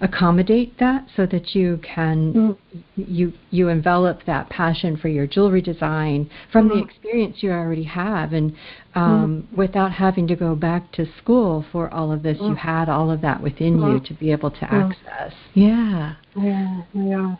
accommodate 0.00 0.78
that 0.78 1.06
so 1.14 1.26
that 1.26 1.54
you 1.54 1.78
can 1.82 2.32
mm. 2.32 2.82
you 2.96 3.32
you 3.50 3.68
envelop 3.68 4.24
that 4.24 4.48
passion 4.48 4.96
for 4.96 5.08
your 5.08 5.26
jewelry 5.26 5.60
design 5.60 6.30
from 6.50 6.68
mm. 6.68 6.72
the 6.72 6.82
experience 6.82 7.36
you 7.40 7.50
already 7.50 7.84
have. 7.84 8.32
And 8.32 8.56
um, 8.94 9.46
mm. 9.52 9.58
without 9.58 9.92
having 9.92 10.26
to 10.28 10.36
go 10.36 10.54
back 10.54 10.90
to 10.92 11.06
school 11.18 11.64
for 11.70 11.92
all 11.92 12.10
of 12.10 12.22
this 12.22 12.38
you 12.40 12.54
had 12.54 12.88
all 12.88 13.10
of 13.10 13.20
that 13.20 13.42
within 13.42 13.78
you 13.78 14.00
to 14.00 14.14
be 14.14 14.32
able 14.32 14.50
to 14.50 14.64
access. 14.72 15.34
Yeah. 15.52 16.14
Yeah 16.34 16.82
yeah. 16.94 17.36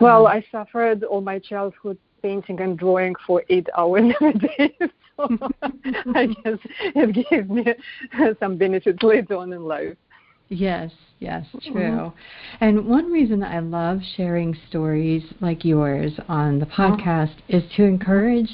Well 0.00 0.26
i 0.26 0.42
suffered 0.50 1.04
all 1.04 1.20
my 1.20 1.38
childhood 1.38 1.98
painting 2.22 2.60
and 2.60 2.78
drawing 2.78 3.14
for 3.26 3.42
eight 3.48 3.68
hours 3.76 4.12
a 4.20 4.32
day 4.32 4.74
so 5.18 5.38
I 6.14 6.26
guess 6.26 6.58
it 6.80 7.28
gave 7.30 7.50
me 7.50 7.64
some 8.40 8.56
benefits 8.56 9.02
later 9.02 9.36
on 9.36 9.52
in 9.52 9.64
life. 9.64 9.96
Yes, 10.50 10.90
yes, 11.18 11.44
true. 11.70 11.74
Mm-hmm. 11.74 12.64
And 12.64 12.86
one 12.86 13.12
reason 13.12 13.42
I 13.42 13.58
love 13.58 14.00
sharing 14.16 14.56
stories 14.68 15.22
like 15.40 15.62
yours 15.62 16.12
on 16.26 16.58
the 16.58 16.64
mm-hmm. 16.64 16.94
podcast 16.94 17.34
mm-hmm. 17.34 17.56
is 17.56 17.64
to 17.76 17.84
encourage 17.84 18.48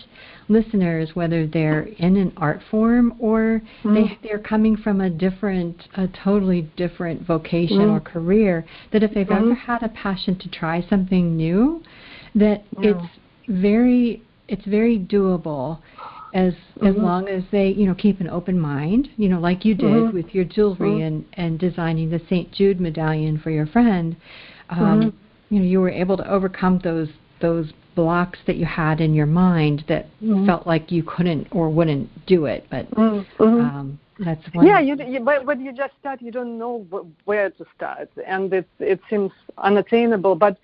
listeners, 0.49 1.11
whether 1.15 1.47
they're 1.47 1.83
in 1.99 2.17
an 2.17 2.33
art 2.37 2.61
form 2.69 3.15
or 3.21 3.63
mm-hmm. 3.85 3.95
they, 3.95 4.19
they're 4.25 4.41
coming 4.41 4.77
from 4.77 5.03
a 5.03 5.09
different, 5.09 5.89
a 5.97 6.09
totally 6.25 6.63
different 6.77 7.25
vocation 7.25 7.81
or 7.81 8.01
mm-hmm. 8.01 8.13
career, 8.13 8.67
that 8.93 9.05
if 9.05 9.15
they've 9.15 9.31
ever 9.31 9.53
mm-hmm. 9.53 9.73
had 9.73 9.83
a 9.85 9.89
passion 9.91 10.37
to 10.41 10.51
try 10.51 10.85
something 10.91 11.37
new, 11.37 11.81
that 12.35 12.65
it's 12.79 13.07
very, 13.49 14.23
it's 14.49 14.65
very 14.67 14.99
doable 14.99 15.81
as 16.35 16.53
mm-hmm. 16.53 16.87
as 16.89 16.97
long 16.97 17.29
as 17.29 17.43
they 17.53 17.69
you 17.69 17.87
know 17.87 17.95
keep 17.95 18.21
an 18.21 18.29
open 18.29 18.59
mind 18.59 19.09
you 19.17 19.29
know 19.29 19.39
like 19.39 19.65
you 19.65 19.75
did 19.75 19.87
mm-hmm. 19.87 20.17
with 20.17 20.35
your 20.35 20.45
jewelry 20.45 20.91
mm-hmm. 20.91 21.03
and 21.03 21.25
and 21.35 21.59
designing 21.59 22.11
the 22.11 22.21
St. 22.29 22.51
Jude 22.53 22.81
medallion 22.81 23.39
for 23.39 23.51
your 23.51 23.67
friend 23.67 24.17
um 24.71 24.79
mm-hmm. 24.79 25.55
you 25.55 25.61
know 25.61 25.67
you 25.67 25.81
were 25.81 25.91
able 25.91 26.17
to 26.17 26.29
overcome 26.29 26.81
those 26.83 27.09
those 27.41 27.73
blocks 27.95 28.41
that 28.47 28.57
you 28.57 28.67
had 28.67 29.01
in 29.01 29.15
your 29.15 29.27
mind 29.27 29.85
that 29.89 30.07
mm-hmm. 30.21 30.45
felt 30.45 30.67
like 30.67 30.91
you 30.91 31.05
couldn't 31.05 31.47
or 31.53 31.71
wouldn't 31.71 32.27
do 32.27 32.47
it 32.47 32.67
but 32.69 32.91
mm-hmm. 32.91 33.43
um 33.43 33.99
that's 34.19 34.43
one 34.53 34.67
yeah 34.67 34.81
you, 34.81 34.97
you 35.07 35.21
but 35.21 35.47
but 35.47 35.61
you 35.61 35.73
just 35.73 35.93
start 36.01 36.21
you 36.21 36.33
don't 36.33 36.59
know 36.59 36.85
wh- 36.91 37.27
where 37.29 37.51
to 37.51 37.65
start 37.77 38.11
and 38.27 38.53
it 38.53 38.69
it 38.81 39.01
seems 39.09 39.31
unattainable 39.59 40.35
but 40.35 40.59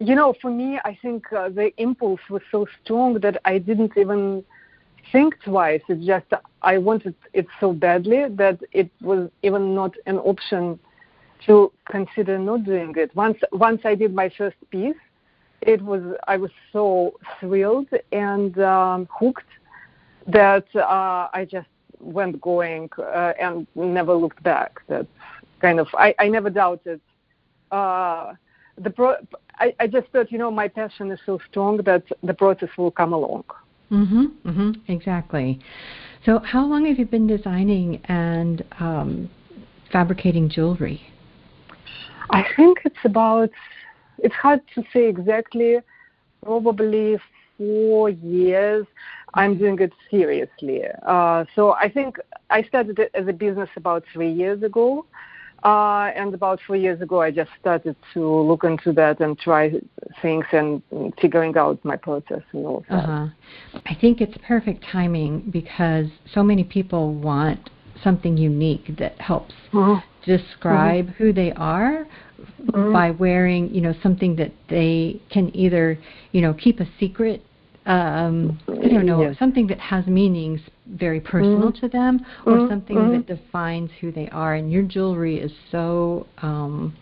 you 0.00 0.14
know 0.14 0.34
for 0.40 0.50
me 0.50 0.78
i 0.84 0.98
think 1.02 1.32
uh, 1.32 1.48
the 1.48 1.72
impulse 1.76 2.20
was 2.28 2.42
so 2.50 2.66
strong 2.82 3.14
that 3.20 3.36
i 3.44 3.58
didn't 3.58 3.92
even 3.96 4.44
think 5.12 5.40
twice. 5.42 5.82
It's 5.88 6.04
just 6.04 6.26
I 6.62 6.78
wanted 6.78 7.14
it 7.32 7.46
so 7.58 7.72
badly 7.72 8.26
that 8.28 8.60
it 8.72 8.90
was 9.00 9.30
even 9.42 9.74
not 9.74 9.94
an 10.06 10.18
option 10.18 10.78
to 11.46 11.72
consider 11.90 12.38
not 12.38 12.64
doing 12.64 12.94
it. 12.96 13.14
Once 13.14 13.38
once 13.52 13.80
I 13.84 13.94
did 13.94 14.14
my 14.14 14.30
first 14.36 14.56
piece, 14.70 15.02
it 15.62 15.82
was 15.82 16.02
I 16.28 16.36
was 16.36 16.50
so 16.72 17.14
thrilled 17.38 17.88
and 18.12 18.58
um, 18.60 19.08
hooked 19.10 19.48
that 20.26 20.66
uh, 20.74 21.28
I 21.32 21.46
just 21.50 21.68
went 21.98 22.40
going 22.40 22.88
uh, 22.98 23.32
and 23.40 23.66
never 23.74 24.14
looked 24.14 24.42
back. 24.42 24.80
That 24.88 25.06
kind 25.60 25.80
of 25.80 25.88
I, 25.94 26.14
I 26.18 26.28
never 26.28 26.50
doubted. 26.50 27.00
Uh, 27.70 28.34
the 28.82 28.90
pro- 28.90 29.16
I, 29.58 29.74
I 29.78 29.86
just 29.86 30.08
thought, 30.08 30.32
you 30.32 30.38
know, 30.38 30.50
my 30.50 30.68
passion 30.68 31.10
is 31.10 31.20
so 31.26 31.38
strong 31.50 31.78
that 31.78 32.02
the 32.22 32.34
process 32.34 32.70
will 32.76 32.90
come 32.90 33.12
along. 33.12 33.44
Mhm. 33.90 34.32
Mhm. 34.44 34.80
Exactly. 34.88 35.58
So, 36.24 36.38
how 36.38 36.64
long 36.66 36.86
have 36.86 36.98
you 36.98 37.06
been 37.06 37.26
designing 37.26 38.00
and 38.04 38.64
um, 38.78 39.28
fabricating 39.90 40.48
jewelry? 40.48 41.00
I 42.30 42.44
think 42.56 42.78
it's 42.84 43.04
about. 43.04 43.50
It's 44.18 44.34
hard 44.34 44.60
to 44.74 44.82
say 44.92 45.08
exactly. 45.08 45.78
Probably 46.44 47.18
four 47.58 48.10
years. 48.10 48.86
I'm 49.34 49.56
doing 49.58 49.78
it 49.80 49.92
seriously. 50.10 50.82
Uh, 51.06 51.44
so 51.54 51.72
I 51.72 51.88
think 51.88 52.16
I 52.50 52.62
started 52.62 52.98
it 52.98 53.10
as 53.14 53.28
a 53.28 53.32
business 53.32 53.68
about 53.76 54.04
three 54.12 54.32
years 54.32 54.62
ago. 54.62 55.06
Uh, 55.62 56.10
and 56.16 56.32
about 56.32 56.58
four 56.66 56.76
years 56.76 57.00
ago, 57.02 57.20
I 57.20 57.30
just 57.30 57.50
started 57.60 57.96
to 58.14 58.40
look 58.42 58.64
into 58.64 58.92
that 58.94 59.20
and 59.20 59.38
try 59.38 59.72
things 60.22 60.46
and 60.52 60.82
figuring 61.20 61.56
out 61.56 61.84
my 61.84 61.96
process 61.96 62.42
and 62.52 62.66
all 62.66 62.84
that. 62.88 63.04
Uh-huh. 63.04 63.26
I 63.86 63.94
think 64.00 64.20
it's 64.20 64.36
perfect 64.46 64.84
timing 64.90 65.50
because 65.50 66.06
so 66.32 66.42
many 66.42 66.64
people 66.64 67.14
want 67.14 67.70
something 68.02 68.36
unique 68.36 68.96
that 68.98 69.20
helps 69.20 69.54
mm-hmm. 69.72 69.98
describe 70.24 71.06
mm-hmm. 71.06 71.22
who 71.22 71.32
they 71.32 71.52
are 71.52 72.06
mm-hmm. 72.40 72.92
by 72.92 73.10
wearing, 73.10 73.72
you 73.74 73.82
know, 73.82 73.94
something 74.02 74.36
that 74.36 74.52
they 74.70 75.20
can 75.30 75.54
either, 75.54 75.98
you 76.32 76.40
know, 76.40 76.54
keep 76.54 76.80
a 76.80 76.88
secret 76.98 77.44
um, 77.86 78.58
I 78.68 78.88
don't 78.88 79.06
know, 79.06 79.22
yes. 79.22 79.38
something 79.38 79.66
that 79.68 79.80
has 79.80 80.06
meanings 80.06 80.60
very 80.86 81.20
personal 81.20 81.72
mm 81.72 81.80
to 81.80 81.88
them, 81.88 82.20
or 82.46 82.54
mm 82.54 82.68
something 82.68 82.96
mm 82.96 83.26
that 83.26 83.36
defines 83.36 83.90
who 84.00 84.12
they 84.12 84.28
are. 84.30 84.54
And 84.54 84.70
your 84.70 84.82
jewelry 84.82 85.38
is 85.38 85.52
so. 85.70 86.26
Um, 86.38 86.96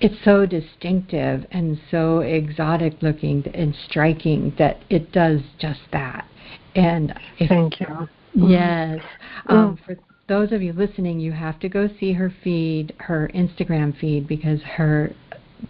it's 0.00 0.22
so 0.24 0.44
distinctive 0.44 1.46
and 1.52 1.80
so 1.90 2.18
exotic 2.18 3.00
looking 3.00 3.46
and 3.54 3.74
striking 3.88 4.52
that 4.58 4.82
it 4.90 5.12
does 5.12 5.40
just 5.58 5.80
that. 5.92 6.28
And 6.74 7.18
if, 7.38 7.48
thank 7.48 7.80
you. 7.80 8.08
Yes. 8.34 9.00
Um, 9.46 9.78
for 9.86 9.96
those 10.28 10.52
of 10.52 10.60
you 10.60 10.72
listening, 10.72 11.20
you 11.20 11.32
have 11.32 11.58
to 11.60 11.68
go 11.68 11.88
see 12.00 12.12
her 12.12 12.32
feed, 12.42 12.92
her 12.98 13.30
Instagram 13.34 13.98
feed, 13.98 14.26
because 14.26 14.60
her 14.62 15.14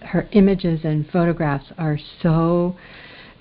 her 0.00 0.28
images 0.32 0.80
and 0.82 1.08
photographs 1.10 1.66
are 1.78 1.98
so 2.22 2.76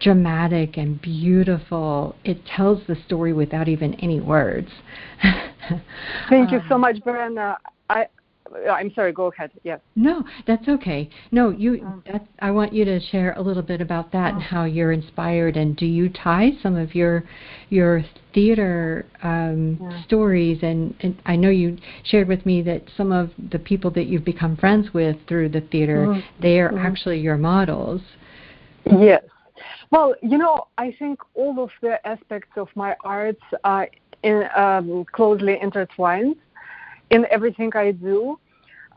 dramatic 0.04 0.78
and 0.78 1.02
beautiful. 1.02 2.16
It 2.24 2.46
tells 2.46 2.86
the 2.88 2.96
story 3.08 3.34
without 3.34 3.68
even 3.68 3.94
any 3.96 4.20
words. 4.20 4.70
Thank 6.30 6.50
um, 6.50 6.54
you 6.54 6.62
so 6.68 6.76
um, 6.76 6.82
much, 6.82 6.98
Brenna. 6.98 7.56
I 7.90 8.08
I'm 8.70 8.94
sorry. 8.94 9.14
Go 9.14 9.32
ahead. 9.32 9.52
Yes. 9.64 9.80
No, 9.96 10.24
that's 10.46 10.68
okay. 10.68 11.10
No, 11.32 11.50
you. 11.50 11.82
Oh. 11.86 12.04
That, 12.12 12.28
I 12.40 12.52
want 12.52 12.74
you 12.74 12.86
to 12.86 13.00
share 13.00 13.34
a 13.34 13.42
little 13.42 13.64
bit 13.64 13.82
about 13.82 14.12
that 14.12 14.32
oh. 14.32 14.36
and 14.36 14.44
how 14.44 14.66
you're 14.66 14.92
inspired. 14.92 15.58
And 15.58 15.76
do 15.76 15.86
you 15.86 16.10
tie 16.10 16.52
some 16.62 16.76
of 16.76 16.94
your 16.94 17.24
your 17.70 18.04
theater 18.34 19.06
um, 19.24 19.80
yeah. 19.82 20.04
stories? 20.04 20.60
And, 20.62 20.94
and 21.00 21.20
I 21.26 21.36
know 21.36 21.50
you 21.50 21.78
shared 22.04 22.28
with 22.28 22.46
me 22.46 22.62
that 22.64 22.84
some 22.96 23.12
of 23.12 23.32
the 23.52 23.60
people 23.60 23.92
that 23.92 24.06
you've 24.06 24.26
become 24.26 24.56
friends 24.58 24.94
with 24.94 25.18
through 25.28 25.50
the 25.50 25.62
theater, 25.62 26.08
mm-hmm. 26.08 26.42
they 26.42 26.60
are 26.60 26.70
mm-hmm. 26.70 26.86
actually 26.86 27.20
your 27.20 27.38
models. 27.38 28.02
Yes. 28.86 29.24
Well, 29.94 30.16
you 30.24 30.40
know, 30.40 30.66
I 30.80 30.92
think 30.98 31.20
all 31.36 31.60
of 31.60 31.70
the 31.84 31.96
aspects 32.08 32.58
of 32.58 32.68
my 32.74 32.96
arts 33.04 33.44
are 33.64 33.88
in, 34.24 34.50
um, 34.56 35.06
closely 35.12 35.60
intertwined 35.62 36.36
in 37.12 37.28
everything 37.30 37.72
I 37.76 37.92
do. 37.92 38.40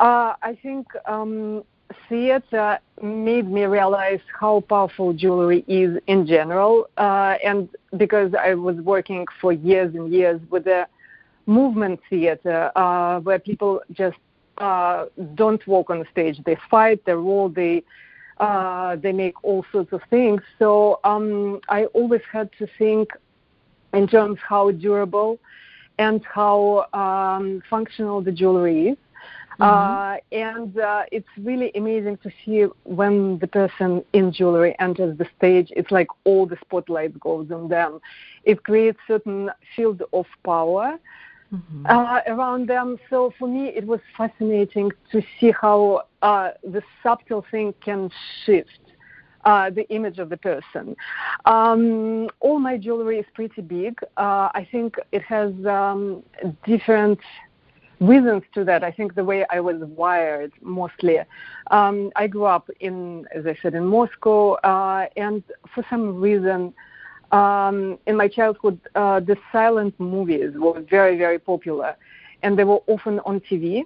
Uh, 0.00 0.32
I 0.40 0.58
think 0.62 0.86
um, 1.04 1.64
theater 2.08 2.78
made 3.02 3.46
me 3.46 3.64
realize 3.66 4.20
how 4.40 4.60
powerful 4.60 5.12
jewelry 5.12 5.66
is 5.68 5.98
in 6.06 6.26
general, 6.26 6.88
uh, 6.96 7.34
and 7.44 7.68
because 7.98 8.32
I 8.34 8.54
was 8.54 8.76
working 8.76 9.26
for 9.38 9.52
years 9.52 9.94
and 9.94 10.10
years 10.10 10.40
with 10.48 10.64
the 10.64 10.86
movement 11.44 12.00
theater, 12.08 12.72
uh, 12.74 13.20
where 13.20 13.38
people 13.38 13.82
just 13.92 14.16
uh, 14.56 15.04
don't 15.34 15.66
walk 15.66 15.90
on 15.90 16.06
stage; 16.10 16.42
they 16.44 16.56
fight, 16.70 17.04
they 17.04 17.12
roll, 17.12 17.50
they 17.50 17.84
uh, 18.38 18.96
they 18.96 19.12
make 19.12 19.42
all 19.44 19.64
sorts 19.72 19.92
of 19.92 20.02
things. 20.10 20.42
So 20.58 21.00
um, 21.04 21.60
I 21.68 21.84
always 21.86 22.22
had 22.30 22.50
to 22.58 22.66
think 22.78 23.10
in 23.92 24.06
terms 24.06 24.38
how 24.46 24.70
durable 24.70 25.38
and 25.98 26.22
how 26.24 26.86
um, 26.92 27.62
functional 27.68 28.20
the 28.20 28.32
jewelry 28.32 28.88
is. 28.88 28.99
Mm-hmm. 29.58 29.62
Uh, 29.62 30.16
and 30.38 30.78
uh, 30.78 31.04
it's 31.10 31.28
really 31.38 31.72
amazing 31.75 32.18
to 32.18 32.30
see 32.44 32.66
when 32.84 33.38
the 33.38 33.46
person 33.46 34.04
in 34.12 34.30
jewelry 34.30 34.76
enters 34.78 35.16
the 35.16 35.26
stage. 35.38 35.72
It's 35.75 35.90
like 35.90 36.08
all 36.25 36.44
the 36.44 36.58
spotlight 36.60 37.18
goes 37.18 37.50
on 37.50 37.68
them. 37.68 38.00
It 38.44 38.62
creates 38.64 38.99
certain 39.08 39.50
field 39.75 40.02
of 40.12 40.26
power 40.44 40.99
mm-hmm. 41.52 41.87
uh, 41.87 42.21
around 42.26 42.69
them. 42.69 42.99
So 43.11 43.32
for 43.39 43.49
me, 43.49 43.69
it 43.69 43.87
was 43.87 44.00
fascinating 44.17 44.91
to 45.13 45.23
see 45.39 45.52
how 45.52 46.02
uh, 46.23 46.50
the 46.63 46.82
subtle 47.02 47.45
thing 47.50 47.75
can 47.80 48.11
shift. 48.45 48.80
Uh, 49.45 49.71
the 49.71 49.89
image 49.91 50.19
of 50.19 50.28
the 50.28 50.37
person. 50.37 50.97
Um, 51.45 52.28
all 52.41 52.59
my 52.59 52.76
jewelry 52.76 53.21
is 53.21 53.26
pretty 53.32 53.63
big. 53.63 53.97
Uh, 54.17 54.49
I 54.52 54.67
think 54.73 54.97
it 55.13 55.23
has 55.23 55.52
um, 55.65 56.25
different 56.65 57.21
reasons 58.00 58.43
to 58.54 58.65
that. 58.65 58.82
I 58.82 58.91
think 58.91 59.15
the 59.15 59.25
way 59.25 59.47
I 59.50 59.61
was 59.61 59.76
wired 59.76 60.52
mostly. 60.61 61.19
Um, 61.71 62.11
I 62.17 62.26
grew 62.26 62.45
up 62.45 62.69
in, 62.80 63.26
as 63.32 63.47
I 63.47 63.56
said, 63.63 63.75
in 63.75 63.87
Moscow, 63.87 64.54
uh, 64.65 65.06
and 65.17 65.45
for 65.73 65.85
some 65.89 66.21
reason, 66.21 66.75
um, 67.32 67.99
in 68.06 68.17
my 68.17 68.28
childhood, 68.28 68.80
uh, 68.95 69.21
the 69.21 69.36
silent 69.52 69.99
movies 69.99 70.52
were 70.54 70.80
very, 70.80 71.17
very 71.19 71.39
popular, 71.39 71.97
and 72.43 72.58
they 72.58 72.65
were 72.65 72.80
often 72.86 73.21
on 73.21 73.41
TV. 73.41 73.82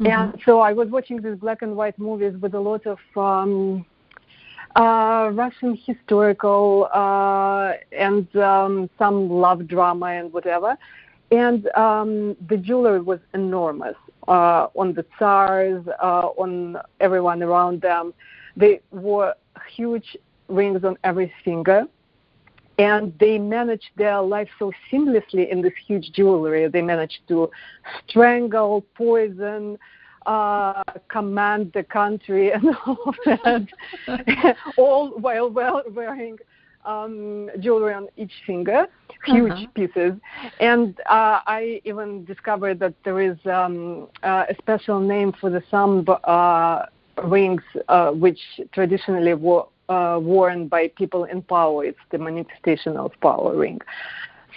Mm-hmm. 0.00 0.06
And 0.06 0.40
so 0.44 0.60
I 0.60 0.72
was 0.72 0.88
watching 0.88 1.22
these 1.22 1.36
black 1.36 1.62
and 1.62 1.76
white 1.76 1.98
movies 1.98 2.34
with 2.40 2.54
a 2.54 2.60
lot 2.60 2.86
of 2.86 2.98
um, 3.16 3.86
uh, 4.76 5.30
Russian 5.32 5.78
historical 5.86 6.88
uh, 6.92 7.74
and 7.92 8.34
um, 8.36 8.90
some 8.98 9.30
love 9.30 9.66
drama 9.66 10.06
and 10.06 10.32
whatever. 10.32 10.76
And 11.30 11.68
um, 11.74 12.36
the 12.48 12.56
jewelry 12.56 13.00
was 13.00 13.20
enormous 13.32 13.96
uh, 14.28 14.68
on 14.74 14.92
the 14.92 15.04
tsars, 15.16 15.86
uh, 16.02 16.28
on 16.36 16.76
everyone 17.00 17.42
around 17.42 17.80
them. 17.80 18.12
They 18.56 18.80
wore 18.90 19.34
huge 19.74 20.16
rings 20.48 20.84
on 20.84 20.98
every 21.02 21.32
finger 21.44 21.86
and 22.78 23.12
they 23.18 23.38
managed 23.38 23.90
their 23.96 24.20
life 24.20 24.48
so 24.58 24.72
seamlessly 24.90 25.50
in 25.50 25.62
this 25.62 25.72
huge 25.86 26.10
jewelry. 26.12 26.68
They 26.68 26.82
managed 26.82 27.20
to 27.28 27.50
strangle, 28.08 28.84
poison, 28.94 29.78
uh, 30.26 30.82
command 31.08 31.72
the 31.74 31.84
country, 31.84 32.52
and 32.54 32.76
all 32.86 32.98
of 33.06 33.14
that, 33.26 34.56
all 34.76 35.10
while 35.10 35.50
wearing 35.50 36.38
um, 36.84 37.50
jewelry 37.60 37.94
on 37.94 38.08
each 38.16 38.32
finger, 38.46 38.86
huge 39.24 39.52
uh-huh. 39.52 39.66
pieces. 39.74 40.12
And 40.60 40.98
uh, 41.08 41.40
I 41.46 41.80
even 41.84 42.24
discovered 42.24 42.78
that 42.80 42.94
there 43.04 43.20
is 43.20 43.36
um, 43.46 44.08
uh, 44.22 44.44
a 44.48 44.54
special 44.58 45.00
name 45.00 45.32
for 45.40 45.50
the 45.50 45.62
thumb 45.70 46.06
uh, 46.24 46.86
rings, 47.24 47.62
uh, 47.88 48.10
which 48.10 48.40
traditionally 48.72 49.34
were 49.34 49.64
uh, 49.88 50.18
worn 50.22 50.68
by 50.68 50.88
people 50.96 51.24
in 51.24 51.42
power. 51.42 51.84
It's 51.84 51.98
the 52.10 52.18
manifestation 52.18 52.96
of 52.96 53.12
power 53.20 53.56
ring. 53.56 53.80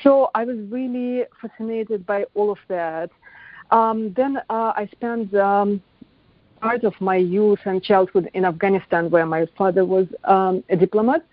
So 0.04 0.30
I 0.36 0.46
was 0.46 0.58
really 0.70 1.26
fascinated 1.42 2.06
by 2.06 2.26
all 2.36 2.52
of 2.52 2.60
that. 2.68 3.10
Um, 3.72 4.14
then 4.16 4.38
uh, 4.50 4.74
I 4.76 4.88
spent 4.92 5.34
um, 5.36 5.82
part 6.62 6.84
of 6.84 6.94
my 7.00 7.16
youth 7.16 7.60
and 7.66 7.84
childhood 7.84 8.30
in 8.34 8.46
Afghanistan, 8.46 9.10
where 9.10 9.26
my 9.26 9.48
father 9.58 9.86
was 9.86 10.08
um, 10.24 10.64
a 10.70 10.76
diplomat, 10.76 11.26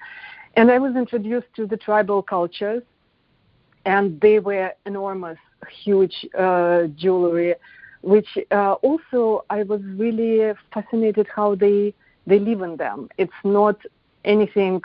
and 0.57 0.71
I 0.71 0.79
was 0.79 0.97
introduced 0.97 1.47
to 1.57 1.67
the 1.67 1.77
tribal 1.77 2.23
cultures, 2.23 2.83
and 3.85 4.21
they 4.21 4.39
were 4.39 4.73
enormous, 4.87 5.39
huge 5.85 6.27
uh, 6.39 6.85
jewelry, 6.97 7.55
which 8.03 8.29
uh, 8.51 8.73
also 8.75 9.45
I 9.51 9.63
was 9.63 9.81
really 9.97 10.53
fascinated 10.73 11.27
how 11.35 11.55
they 11.55 11.95
they 12.27 12.39
live 12.39 12.63
in 12.63 12.77
them. 12.77 13.09
It's 13.19 13.33
not 13.45 13.79
anything 14.25 14.83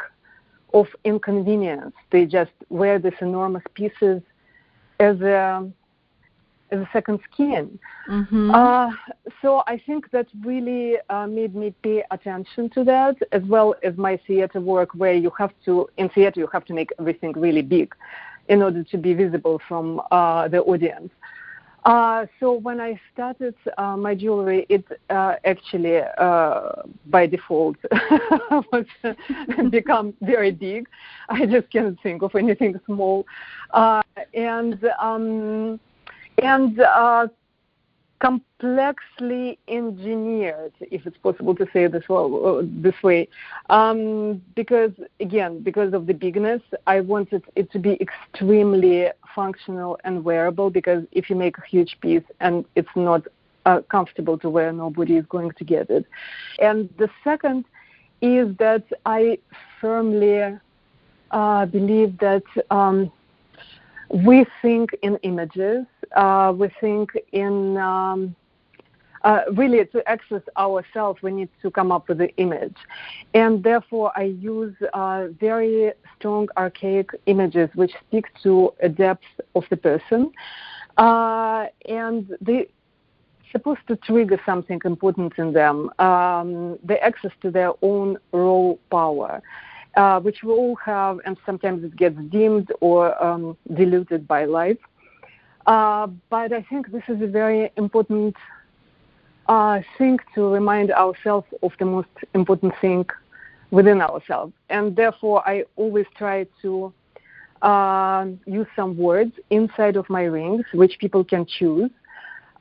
of 0.74 0.88
inconvenience. 1.04 1.96
They 2.12 2.26
just 2.26 2.52
wear 2.70 3.00
these 3.00 3.14
enormous 3.22 3.64
pieces 3.74 4.22
as 5.00 5.20
a 5.22 5.70
as 6.72 6.80
a 6.80 6.90
second 6.94 7.20
skin. 7.32 7.80
Mm-hmm. 8.08 8.52
Uh, 8.52 8.92
so 9.42 9.64
I 9.66 9.82
think 9.86 10.12
that 10.12 10.28
really 10.44 10.98
uh, 11.10 11.26
made 11.26 11.56
me 11.56 11.74
pay 11.82 12.04
attention 12.12 12.70
to 12.72 12.84
that, 12.84 13.16
as 13.32 13.42
well 13.44 13.74
as 13.82 13.98
my 13.98 14.18
theater 14.28 14.62
work, 14.62 14.94
where 14.94 15.14
you 15.14 15.32
have 15.38 15.52
to 15.66 15.90
in 15.98 16.10
theater 16.10 16.40
you 16.40 16.48
have 16.54 16.66
to 16.66 16.74
make 16.74 16.92
everything 17.00 17.34
really 17.34 17.64
big 17.64 17.96
in 18.50 18.64
order 18.64 18.84
to 18.84 18.98
be 18.98 19.14
visible 19.14 19.62
from 19.68 20.02
uh, 20.12 20.48
the 20.48 20.62
audience. 20.62 21.12
Uh, 21.86 22.26
so 22.40 22.54
when 22.54 22.82
I 22.82 23.00
started 23.14 23.56
uh, 23.78 23.96
my 23.96 24.14
jewelry, 24.14 24.66
it 24.70 24.84
uh, 25.10 25.36
actually, 25.46 26.02
uh, 26.18 26.84
by 27.08 27.26
default, 27.26 27.78
was 28.52 28.86
become 29.70 30.14
very 30.22 30.52
big. 30.52 30.88
I 31.30 31.46
just 31.46 31.70
can't 31.72 31.98
think 32.02 32.22
of 32.22 32.36
anything 32.36 32.80
small, 32.86 33.26
uh, 33.72 34.02
and 34.34 34.84
um, 35.02 35.80
and 36.44 36.80
uh, 36.80 37.28
complexly 38.20 39.58
engineered, 39.68 40.74
if 40.82 41.08
it's 41.08 41.18
possible 41.18 41.56
to 41.56 41.66
say 41.72 41.88
this 41.88 42.04
well, 42.10 42.62
this 42.64 42.96
way, 43.02 43.28
um, 43.70 44.42
because 44.56 44.92
again, 45.20 45.62
because 45.62 45.94
of 45.94 46.06
the 46.06 46.14
bigness, 46.14 46.62
I 46.86 47.00
wanted 47.00 47.44
it 47.56 47.72
to 47.72 47.80
be 47.80 47.98
extremely 48.02 49.08
functional 49.34 49.98
and 50.04 50.24
wearable. 50.24 50.70
Because 50.70 51.06
if 51.12 51.30
you 51.30 51.36
make 51.36 51.58
a 51.58 51.66
huge 51.66 51.98
piece 52.02 52.24
and 52.42 52.66
it's 52.76 52.90
not 52.96 53.26
uh, 53.66 53.82
comfortable 53.90 54.38
to 54.40 54.50
wear, 54.50 54.72
nobody 54.74 55.16
is 55.16 55.26
going 55.28 55.52
to 55.52 55.64
get 55.64 55.90
it. 55.90 56.06
And 56.60 56.90
the 56.98 57.10
second 57.24 57.66
is 58.22 58.56
that 58.58 58.84
I 59.06 59.38
firmly 59.80 60.58
uh, 61.32 61.66
believe 61.68 62.18
that. 62.20 62.44
Um, 62.70 63.12
we 64.10 64.46
think 64.62 64.92
in 65.02 65.18
images. 65.18 65.86
Uh, 66.16 66.54
we 66.56 66.70
think 66.82 67.12
in 67.32 67.78
um, 67.78 68.36
uh, 69.24 69.42
really 69.54 69.86
to 69.86 70.08
access 70.10 70.42
ourselves, 70.58 71.22
we 71.22 71.32
need 71.32 71.50
to 71.62 71.70
come 71.70 71.92
up 71.92 72.08
with 72.08 72.18
the 72.18 72.36
image, 72.38 72.76
and 73.34 73.64
therefore 73.64 74.12
I 74.16 74.24
use 74.24 74.76
uh, 74.94 75.28
very 75.40 75.92
strong 76.18 76.48
archaic 76.58 77.10
images 77.26 77.70
which 77.76 77.92
speak 78.08 78.28
to 78.44 78.74
a 78.82 78.90
depth 78.90 79.26
of 79.56 79.66
the 79.70 79.78
person, 79.78 80.32
uh, 80.98 81.68
and 81.88 82.36
they 82.42 82.70
supposed 83.52 83.82
to 83.88 83.96
trigger 83.98 84.40
something 84.46 84.80
important 84.86 85.34
in 85.38 85.52
them, 85.54 85.90
um, 86.00 86.78
the 86.84 87.02
access 87.04 87.32
to 87.42 87.52
their 87.52 87.74
own 87.82 88.18
raw 88.32 88.74
power 88.92 89.42
uh, 90.00 90.18
which 90.22 90.40
we 90.44 90.52
all 90.52 90.76
have, 90.76 91.20
and 91.26 91.36
sometimes 91.46 91.84
it 91.84 91.94
gets 92.04 92.18
dimmed 92.30 92.70
or 92.80 93.02
um, 93.22 93.58
diluted 93.80 94.26
by 94.28 94.46
life. 94.46 94.78
Uh, 95.66 96.08
but 96.30 96.54
I 96.54 96.62
think 96.70 96.92
this 96.92 97.04
is 97.10 97.22
a 97.22 97.28
very 97.28 97.70
important 97.76 98.36
uh, 99.50 99.80
thing 99.98 100.18
to 100.36 100.42
remind 100.60 100.90
ourselves 100.92 101.48
of 101.62 101.74
the 101.80 101.86
most 101.86 102.16
important 102.34 102.74
thing 102.80 103.06
within 103.72 104.00
ourselves. 104.02 104.54
And 104.70 104.96
therefore, 104.96 105.38
I 105.46 105.66
always 105.76 106.06
try 106.18 106.48
to 106.62 106.94
uh, 107.62 108.28
use 108.46 108.68
some 108.78 108.98
words 108.98 109.34
inside 109.50 109.98
of 109.98 110.10
my 110.10 110.24
rings, 110.24 110.64
which 110.74 110.98
people 111.00 111.26
can 111.26 111.46
choose, 111.46 111.92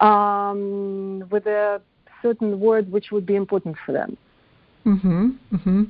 um, 0.01 1.23
with 1.31 1.47
a 1.47 1.81
certain 2.21 2.59
word 2.59 2.91
which 2.91 3.13
would 3.13 3.27
be 3.27 3.37
important 3.37 3.77
for 3.87 3.93
them. 3.93 4.17
Mm-hmm. 4.85 5.29
Mm-hmm. 5.55 5.83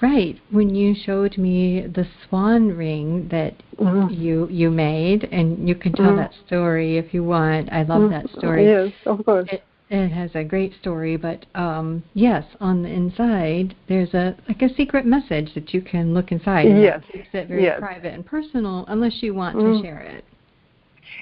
Right. 0.00 0.40
When 0.50 0.74
you 0.74 0.94
showed 0.94 1.36
me 1.36 1.82
the 1.82 2.06
swan 2.26 2.68
ring 2.68 3.28
that 3.30 3.54
mm-hmm. 3.76 4.12
you 4.14 4.48
you 4.48 4.70
made, 4.70 5.24
and 5.24 5.68
you 5.68 5.74
can 5.74 5.92
tell 5.92 6.06
mm-hmm. 6.06 6.16
that 6.16 6.32
story 6.46 6.96
if 6.96 7.12
you 7.12 7.22
want. 7.22 7.70
I 7.70 7.82
love 7.82 8.02
mm-hmm. 8.02 8.12
that 8.12 8.30
story. 8.38 8.64
Yes, 8.64 8.92
of 9.04 9.24
course. 9.24 9.48
It, 9.52 9.62
it 9.90 10.08
has 10.08 10.30
a 10.34 10.44
great 10.44 10.72
story, 10.80 11.16
but 11.16 11.44
um, 11.54 12.02
yes, 12.14 12.44
on 12.60 12.82
the 12.82 12.88
inside 12.88 13.74
there's 13.88 14.14
a 14.14 14.36
like 14.48 14.62
a 14.62 14.72
secret 14.74 15.04
message 15.04 15.52
that 15.54 15.74
you 15.74 15.82
can 15.82 16.14
look 16.14 16.32
inside. 16.32 16.66
And 16.66 16.80
yes. 16.80 17.02
Keeps 17.12 17.28
it 17.34 17.48
very 17.48 17.64
yes. 17.64 17.78
private 17.78 18.14
and 18.14 18.24
personal, 18.24 18.86
unless 18.88 19.22
you 19.22 19.34
want 19.34 19.56
to 19.56 19.62
mm-hmm. 19.62 19.82
share 19.82 20.00
it. 20.00 20.24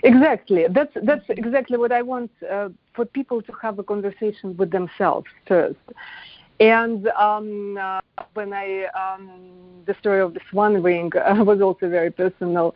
Exactly. 0.05 0.67
That's 0.71 0.93
that's 1.03 1.25
exactly 1.31 1.79
what 1.79 1.91
I 1.91 2.03
want 2.03 2.31
uh, 2.49 2.69
for 2.95 3.05
people 3.07 3.43
to 3.43 3.53
have 3.61 3.79
a 3.81 3.83
conversation 3.83 4.57
with 4.57 4.71
themselves 4.71 5.27
first. 5.49 5.79
And 6.61 7.09
um, 7.09 7.79
uh, 7.79 8.01
when 8.35 8.53
I, 8.53 8.85
um, 8.87 9.29
the 9.87 9.95
story 10.01 10.21
of 10.21 10.35
the 10.35 10.41
swan 10.51 10.83
ring 10.83 11.13
uh, 11.17 11.43
was 11.45 11.61
also 11.61 11.89
very 11.89 12.11
personal. 12.11 12.75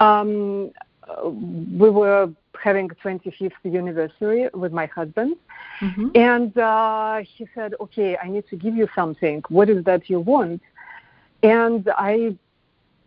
Um, 0.00 0.70
uh, 1.08 1.28
we 1.28 1.90
were 1.90 2.30
having 2.62 2.90
a 2.90 2.94
25th 2.94 3.52
anniversary 3.64 4.48
with 4.54 4.72
my 4.72 4.86
husband, 4.86 5.36
mm-hmm. 5.80 6.08
and 6.14 6.56
uh, 6.56 7.20
he 7.36 7.48
said, 7.54 7.74
"Okay, 7.80 8.16
I 8.16 8.28
need 8.28 8.46
to 8.50 8.56
give 8.56 8.76
you 8.76 8.88
something. 8.94 9.42
What 9.48 9.68
is 9.68 9.84
that 9.84 10.08
you 10.08 10.20
want?" 10.20 10.62
And 11.42 11.88
I 11.96 12.36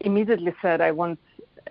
immediately 0.02 0.54
said, 0.62 0.82
"I 0.82 0.92
want 0.92 1.20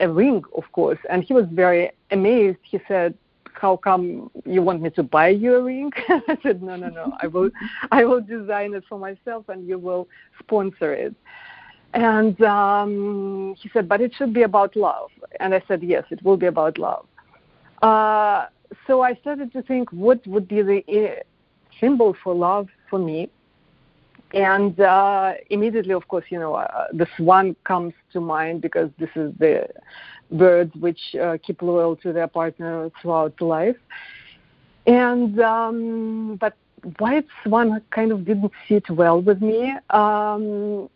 a 0.00 0.08
ring, 0.08 0.42
of 0.56 0.70
course." 0.72 0.98
And 1.10 1.22
he 1.22 1.34
was 1.34 1.44
very 1.50 1.90
amazed. 2.10 2.58
He 2.62 2.80
said, 2.88 3.14
how 3.54 3.76
come 3.76 4.30
you 4.44 4.62
want 4.62 4.82
me 4.82 4.90
to 4.90 5.02
buy 5.02 5.28
you 5.28 5.56
a 5.56 5.62
ring? 5.62 5.92
I 6.08 6.38
said, 6.42 6.62
no, 6.62 6.76
no, 6.76 6.88
no. 6.88 7.12
I 7.20 7.26
will, 7.26 7.50
I 7.90 8.04
will 8.04 8.20
design 8.20 8.74
it 8.74 8.84
for 8.88 8.98
myself, 8.98 9.48
and 9.48 9.66
you 9.66 9.78
will 9.78 10.08
sponsor 10.38 10.92
it. 10.92 11.14
And 11.94 12.40
um, 12.42 13.54
he 13.58 13.70
said, 13.72 13.88
but 13.88 14.00
it 14.00 14.12
should 14.16 14.34
be 14.34 14.42
about 14.42 14.74
love. 14.74 15.10
And 15.40 15.54
I 15.54 15.62
said, 15.68 15.82
yes, 15.82 16.04
it 16.10 16.22
will 16.24 16.36
be 16.36 16.46
about 16.46 16.78
love. 16.78 17.06
Uh, 17.82 18.46
so 18.86 19.02
I 19.02 19.14
started 19.14 19.52
to 19.52 19.62
think, 19.62 19.90
what 19.92 20.26
would 20.26 20.48
be 20.48 20.62
the 20.62 20.82
uh, 20.88 21.22
symbol 21.80 22.16
for 22.22 22.34
love 22.34 22.68
for 22.90 22.98
me? 22.98 23.30
And 24.32 24.78
uh, 24.80 25.34
immediately, 25.50 25.94
of 25.94 26.08
course, 26.08 26.24
you 26.30 26.40
know, 26.40 26.54
uh, 26.54 26.86
the 26.92 27.06
comes 27.62 27.94
to 28.12 28.20
mind 28.20 28.62
because 28.62 28.90
this 28.98 29.10
is 29.14 29.32
the 29.38 29.68
birds 30.34 30.74
which 30.76 31.14
uh, 31.14 31.38
keep 31.42 31.62
loyal 31.62 31.96
to 31.96 32.12
their 32.12 32.28
partner 32.28 32.90
throughout 33.00 33.40
life. 33.40 33.76
And 34.86 35.40
um, 35.40 36.36
but 36.40 36.54
white 36.98 37.26
swan 37.42 37.80
kind 37.90 38.12
of 38.12 38.24
didn't 38.24 38.52
sit 38.68 38.90
well 38.90 39.22
with 39.22 39.40
me, 39.40 39.74
um, 39.90 40.90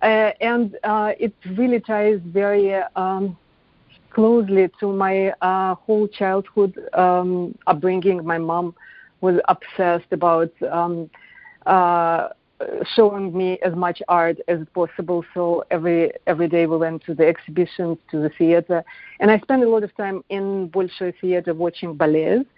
uh, 0.00 0.30
and 0.40 0.76
uh, 0.84 1.12
it 1.18 1.34
really 1.56 1.80
ties 1.80 2.20
very 2.24 2.74
um, 2.94 3.36
closely 4.10 4.70
to 4.78 4.92
my 4.92 5.30
uh, 5.42 5.74
whole 5.74 6.06
childhood 6.06 6.78
um, 6.94 7.56
upbringing. 7.66 8.24
My 8.24 8.38
mom 8.38 8.74
was 9.20 9.40
obsessed 9.48 10.12
about 10.12 10.52
um, 10.70 11.10
uh, 11.66 12.28
showing 12.94 13.36
me 13.36 13.58
as 13.64 13.74
much 13.74 14.02
art 14.08 14.38
as 14.48 14.58
possible. 14.74 15.24
So 15.34 15.64
every 15.70 16.12
every 16.26 16.48
day 16.48 16.66
we 16.66 16.76
went 16.76 17.04
to 17.04 17.14
the 17.14 17.26
exhibitions, 17.26 17.98
to 18.10 18.20
the 18.20 18.30
theater, 18.30 18.84
and 19.20 19.30
I 19.30 19.38
spent 19.38 19.62
a 19.62 19.68
lot 19.68 19.82
of 19.82 19.94
time 19.96 20.24
in 20.28 20.68
Bolshoi 20.70 21.14
Theater 21.20 21.54
watching 21.54 21.94
ballets. 21.94 22.48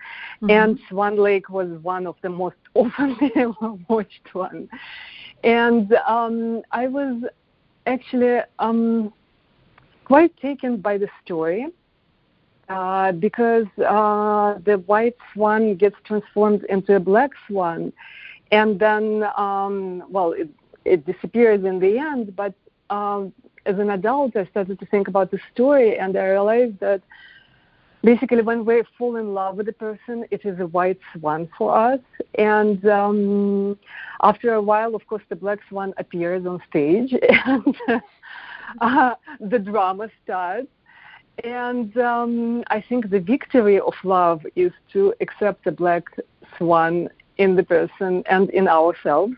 Mm-hmm. 0.43 0.51
And 0.51 0.79
Swan 0.88 1.17
Lake 1.17 1.49
was 1.51 1.69
one 1.83 2.07
of 2.07 2.17
the 2.23 2.31
most 2.31 2.57
often 2.75 3.17
watched 3.88 4.35
one. 4.35 4.69
And 5.43 5.93
um, 6.07 6.62
I 6.73 6.87
was 6.88 7.23
actually 7.87 8.40
um, 8.59 9.12
quite 10.05 10.37
taken 10.38 10.79
by 10.79 10.99
the 10.99 11.09
story. 11.25 11.67
Uh, 12.71 13.12
because 13.12 13.67
uh, 13.87 14.55
the 14.64 14.83
white 14.87 15.14
swan 15.35 15.75
gets 15.75 15.97
transformed 16.07 16.64
into 16.71 16.97
a 16.97 16.99
black 17.01 17.29
swan, 17.47 17.93
and 18.50 18.78
then 18.78 19.24
um, 19.37 20.04
well 20.09 20.33
it, 20.33 20.48
it 20.85 21.07
disappears 21.07 21.64
in 21.64 21.78
the 21.78 21.98
end 21.98 22.35
but 22.37 22.54
um, 22.90 23.33
as 23.66 23.78
an 23.78 23.90
adult 23.90 24.37
i 24.37 24.44
started 24.46 24.78
to 24.78 24.87
think 24.87 25.09
about 25.09 25.30
the 25.30 25.38
story 25.52 25.98
and 25.98 26.16
i 26.16 26.24
realized 26.24 26.78
that 26.80 27.00
basically 28.04 28.42
when 28.42 28.64
we 28.66 28.83
fall 28.98 29.16
in 29.16 29.33
love 29.33 29.57
with 29.57 29.68
a 29.68 29.72
person 29.72 30.26
it 30.30 30.44
is 30.44 30.61
a 30.61 30.66
white 30.66 31.00
swan 31.12 31.48
for 31.57 31.74
us. 31.76 32.00
And 32.38 32.87
um, 32.87 33.78
after 34.22 34.52
a 34.52 34.62
while 34.62 34.94
of 34.94 35.07
course 35.07 35.22
the 35.30 35.37
black 35.37 35.61
swan 35.68 35.94
appears 35.96 36.46
on 36.46 36.62
stage 36.68 37.14
and 37.46 37.76
uh, 38.80 39.14
the 39.40 39.59
drama 39.59 40.11
starts. 40.22 40.68
And 41.42 41.96
um, 41.96 42.62
I 42.68 42.80
think 42.80 43.11
the 43.11 43.18
victory 43.18 43.80
of 43.80 43.94
love 44.04 44.46
is 44.54 44.72
to 44.92 45.14
accept 45.20 45.64
the 45.64 45.72
black 45.72 46.04
swan 46.57 47.09
in 47.38 47.57
the 47.57 47.62
person 47.62 48.23
and 48.29 48.51
in 48.51 48.68
ourselves. 48.68 49.35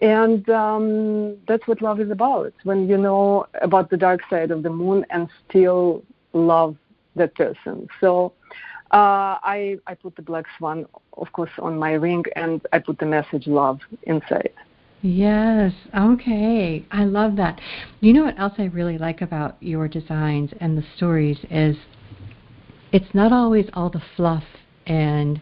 And 0.00 0.48
um, 0.48 1.36
that's 1.46 1.66
what 1.68 1.82
love 1.82 2.00
is 2.00 2.10
about. 2.10 2.54
When 2.64 2.88
you 2.88 2.96
know 2.96 3.46
about 3.60 3.90
the 3.90 3.96
dark 3.96 4.20
side 4.30 4.50
of 4.50 4.62
the 4.62 4.70
moon 4.70 5.04
and 5.10 5.28
still 5.48 6.02
love 6.32 6.76
that 7.16 7.34
person. 7.34 7.88
So 8.00 8.32
uh, 8.92 9.36
I 9.42 9.78
I 9.86 9.94
put 9.94 10.16
the 10.16 10.22
black 10.22 10.46
swan, 10.56 10.86
of 11.14 11.30
course, 11.32 11.50
on 11.58 11.78
my 11.78 11.92
ring, 11.92 12.24
and 12.34 12.60
I 12.72 12.78
put 12.78 12.98
the 12.98 13.06
message 13.06 13.46
love 13.46 13.80
inside. 14.04 14.52
Yes. 15.02 15.72
Okay. 15.96 16.84
I 16.90 17.04
love 17.04 17.36
that. 17.36 17.60
You 18.00 18.12
know 18.12 18.24
what 18.24 18.38
else 18.38 18.54
I 18.58 18.64
really 18.64 18.98
like 18.98 19.22
about 19.22 19.56
your 19.60 19.88
designs 19.88 20.50
and 20.60 20.76
the 20.76 20.84
stories 20.96 21.38
is 21.50 21.76
it's 22.92 23.14
not 23.14 23.32
always 23.32 23.66
all 23.72 23.88
the 23.88 24.02
fluff 24.16 24.44
and 24.90 25.40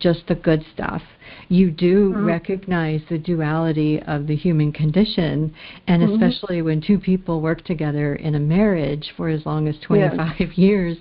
just 0.00 0.26
the 0.26 0.34
good 0.34 0.64
stuff. 0.72 1.02
You 1.48 1.70
do 1.70 2.10
mm-hmm. 2.10 2.24
recognize 2.24 3.02
the 3.08 3.18
duality 3.18 4.02
of 4.02 4.26
the 4.26 4.34
human 4.34 4.72
condition, 4.72 5.54
and 5.86 6.02
mm-hmm. 6.02 6.22
especially 6.22 6.62
when 6.62 6.80
two 6.80 6.98
people 6.98 7.40
work 7.40 7.64
together 7.64 8.14
in 8.14 8.34
a 8.34 8.40
marriage 8.40 9.12
for 9.16 9.28
as 9.28 9.44
long 9.44 9.68
as 9.68 9.76
25 9.86 10.34
yes. 10.38 10.58
years. 10.58 10.96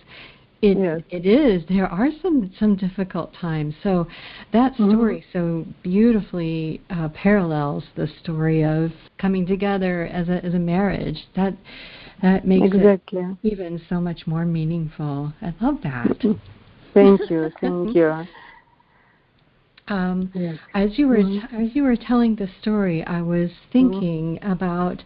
It 0.62 0.78
yes. 0.78 1.02
it 1.12 1.26
is. 1.28 1.64
There 1.70 1.88
are 1.88 2.10
some 2.22 2.52
some 2.60 2.76
difficult 2.76 3.32
times. 3.40 3.76
So 3.84 4.08
that 4.54 4.74
mm-hmm. 4.74 4.90
story 4.90 5.26
mm-hmm. 5.34 5.66
so 5.66 5.66
beautifully 5.84 6.82
uh, 6.90 7.10
parallels 7.10 7.84
the 7.96 8.08
story 8.24 8.64
of 8.64 8.92
coming 9.20 9.46
together 9.46 10.08
as 10.12 10.30
a 10.30 10.44
as 10.44 10.56
a 10.56 10.60
marriage. 10.60 11.28
That 11.36 11.56
that 12.24 12.48
makes 12.48 12.76
exactly. 12.76 13.22
it 13.22 13.38
even 13.44 13.80
so 13.88 14.02
much 14.02 14.26
more 14.26 14.46
meaningful. 14.46 15.32
I 15.42 15.54
love 15.62 15.78
that. 15.84 16.40
Mm-hmm. 16.96 17.18
Thank 17.18 17.30
you. 17.30 17.52
Thank 17.62 17.96
you. 17.96 18.28
Um, 19.90 20.32
yes. 20.36 20.58
As 20.74 21.00
you 21.00 21.08
were 21.08 21.20
mm-hmm. 21.20 21.64
as 21.64 21.74
you 21.74 21.84
were 21.84 21.96
telling 21.96 22.36
the 22.36 22.50
story, 22.62 23.06
I 23.06 23.22
was 23.22 23.50
thinking 23.72 24.36
mm-hmm. 24.36 24.52
about 24.52 25.02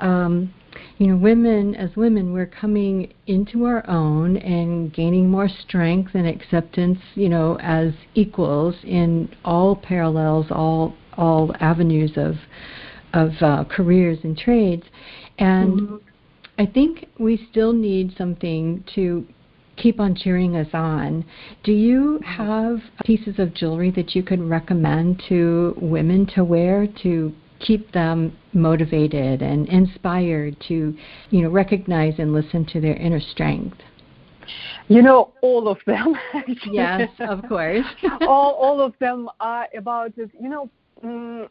um, 0.00 0.52
you 0.98 1.06
know 1.06 1.16
women 1.16 1.74
as 1.74 1.96
women 1.96 2.32
we're 2.32 2.46
coming 2.46 3.12
into 3.26 3.64
our 3.64 3.88
own 3.88 4.36
and 4.38 4.92
gaining 4.92 5.30
more 5.30 5.48
strength 5.48 6.14
and 6.14 6.26
acceptance 6.26 6.98
you 7.14 7.28
know 7.28 7.58
as 7.60 7.92
equals 8.14 8.74
in 8.84 9.34
all 9.44 9.74
parallels 9.74 10.46
all 10.50 10.94
all 11.16 11.54
avenues 11.60 12.12
of 12.16 12.34
of 13.14 13.30
uh, 13.40 13.64
careers 13.64 14.18
and 14.22 14.36
trades 14.36 14.84
and 15.38 15.80
mm-hmm. 15.80 15.96
I 16.60 16.66
think 16.66 17.06
we 17.18 17.46
still 17.50 17.72
need 17.72 18.14
something 18.18 18.84
to 18.96 19.24
keep 19.80 20.00
on 20.00 20.14
cheering 20.14 20.56
us 20.56 20.68
on. 20.72 21.24
Do 21.64 21.72
you 21.72 22.20
have 22.24 22.78
pieces 23.04 23.38
of 23.38 23.54
jewelry 23.54 23.90
that 23.92 24.14
you 24.14 24.22
could 24.22 24.40
recommend 24.40 25.22
to 25.28 25.74
women 25.80 26.26
to 26.34 26.44
wear 26.44 26.86
to 27.02 27.32
keep 27.60 27.92
them 27.92 28.36
motivated 28.52 29.42
and 29.42 29.68
inspired 29.68 30.56
to, 30.68 30.96
you 31.30 31.42
know, 31.42 31.50
recognize 31.50 32.14
and 32.18 32.32
listen 32.32 32.64
to 32.66 32.80
their 32.80 32.96
inner 32.96 33.20
strength? 33.20 33.78
You 34.88 35.02
know, 35.02 35.32
all 35.42 35.68
of 35.68 35.78
them. 35.86 36.14
yes, 36.70 37.10
of 37.20 37.46
course. 37.48 37.84
all, 38.22 38.52
all 38.52 38.80
of 38.80 38.94
them 38.98 39.28
are 39.40 39.68
about 39.76 40.12
it. 40.16 40.30
You 40.40 40.48
know, 40.48 40.70
mm, 41.04 41.48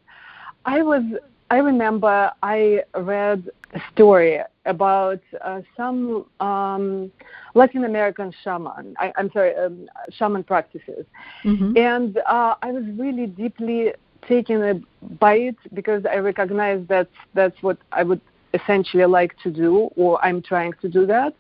I 0.66 0.82
was 0.82 1.04
I 1.50 1.58
remember 1.58 2.32
I 2.44 2.82
read 2.96 3.50
a 3.74 3.80
story 3.94 4.40
about 4.66 5.22
uh, 5.44 5.62
some 5.76 6.26
um, 6.40 7.12
Latin 7.54 7.86
American 7.86 8.34
shaman. 8.44 8.96
I, 9.00 9.14
am 9.18 9.32
sorry, 9.32 9.56
um, 9.56 9.88
shaman 10.12 10.44
practices, 10.44 11.06
mm-hmm. 11.44 11.78
and 11.78 12.18
uh, 12.18 12.56
I 12.62 12.72
was 12.72 12.84
really 12.98 13.28
deeply 13.28 13.94
taken 14.28 14.86
by 15.20 15.36
it 15.36 15.56
because 15.74 16.04
I 16.06 16.18
recognize 16.18 16.86
that 16.90 17.08
that's 17.34 17.62
what 17.62 17.78
I 17.92 18.04
would 18.04 18.22
essentially 18.54 19.06
like 19.06 19.38
to 19.44 19.52
do, 19.52 19.90
or 19.96 20.24
I'm 20.26 20.42
trying 20.42 20.74
to 20.82 20.90
do 20.90 21.06
that. 21.06 21.34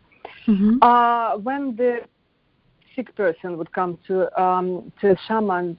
Mm-hmm. 0.47 0.81
Uh, 0.81 1.37
when 1.37 1.75
the 1.75 1.99
sick 2.95 3.13
person 3.15 3.57
would 3.57 3.71
come 3.73 3.97
to 4.07 4.41
um, 4.41 4.91
to 5.01 5.11
a 5.11 5.17
shaman 5.27 5.77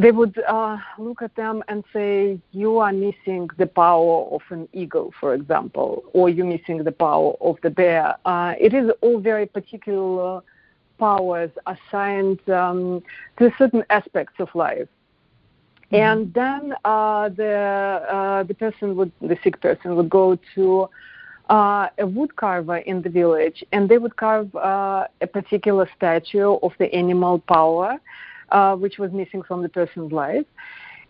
they 0.00 0.12
would 0.12 0.38
uh, 0.48 0.78
look 0.98 1.20
at 1.20 1.34
them 1.36 1.62
and 1.68 1.84
say, 1.92 2.38
You 2.52 2.78
are 2.78 2.92
missing 2.92 3.50
the 3.58 3.66
power 3.66 4.24
of 4.34 4.40
an 4.50 4.68
eagle, 4.72 5.12
for 5.20 5.34
example, 5.34 6.04
or 6.14 6.28
you're 6.28 6.46
missing 6.46 6.82
the 6.84 6.92
power 6.92 7.34
of 7.40 7.58
the 7.62 7.70
bear. 7.70 8.16
Uh, 8.24 8.54
it 8.58 8.72
is 8.72 8.90
all 9.02 9.20
very 9.20 9.46
particular 9.46 10.40
powers 10.98 11.50
assigned 11.66 12.40
um, 12.48 13.02
to 13.38 13.52
certain 13.58 13.84
aspects 13.90 14.34
of 14.38 14.48
life. 14.54 14.88
Mm-hmm. 15.92 15.96
And 15.96 16.34
then 16.34 16.74
uh, 16.84 17.28
the 17.30 17.54
uh, 18.16 18.42
the 18.44 18.54
person 18.54 18.96
would 18.96 19.12
the 19.20 19.36
sick 19.42 19.60
person 19.60 19.96
would 19.96 20.08
go 20.08 20.38
to 20.54 20.88
uh, 21.50 21.88
a 21.98 22.06
wood 22.06 22.36
carver 22.36 22.78
in 22.78 23.02
the 23.02 23.10
village, 23.10 23.64
and 23.72 23.88
they 23.88 23.98
would 23.98 24.16
carve 24.16 24.54
uh, 24.54 25.06
a 25.20 25.26
particular 25.26 25.90
statue 25.96 26.52
of 26.62 26.72
the 26.78 26.94
animal 26.94 27.40
power 27.40 27.98
uh, 28.50 28.76
which 28.76 28.98
was 28.98 29.12
missing 29.12 29.42
from 29.42 29.62
the 29.62 29.68
person's 29.68 30.12
life. 30.12 30.46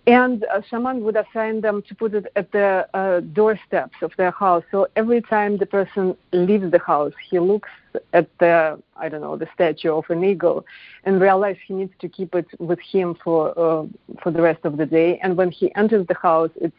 And 0.07 0.45
uh, 0.45 0.63
someone 0.71 1.05
would 1.05 1.17
assign 1.17 1.61
them 1.61 1.83
to 1.89 1.95
put 1.95 2.15
it 2.15 2.33
at 2.35 2.51
the 2.53 2.89
uh, 2.95 3.21
doorsteps 3.21 3.97
of 4.01 4.13
their 4.17 4.31
house. 4.31 4.65
So 4.71 4.89
every 4.97 5.21
time 5.21 5.59
the 5.59 5.67
person 5.67 6.17
leaves 6.33 6.71
the 6.71 6.79
house, 6.79 7.13
he 7.29 7.39
looks 7.39 7.69
at 8.15 8.27
the, 8.39 8.81
I 8.97 9.09
don't 9.11 9.21
know, 9.21 9.37
the 9.37 9.49
statue 9.55 9.93
of 9.93 10.05
an 10.09 10.25
eagle 10.25 10.65
and 11.05 11.21
realizes 11.21 11.61
he 11.67 11.75
needs 11.75 11.93
to 12.01 12.09
keep 12.09 12.35
it 12.35 12.47
with 12.59 12.81
him 12.81 13.15
for, 13.23 13.51
uh, 13.51 13.87
for 14.23 14.31
the 14.31 14.41
rest 14.41 14.65
of 14.65 14.79
the 14.79 14.87
day. 14.87 15.19
And 15.23 15.37
when 15.37 15.51
he 15.51 15.75
enters 15.75 16.07
the 16.07 16.15
house, 16.15 16.51
it's, 16.57 16.75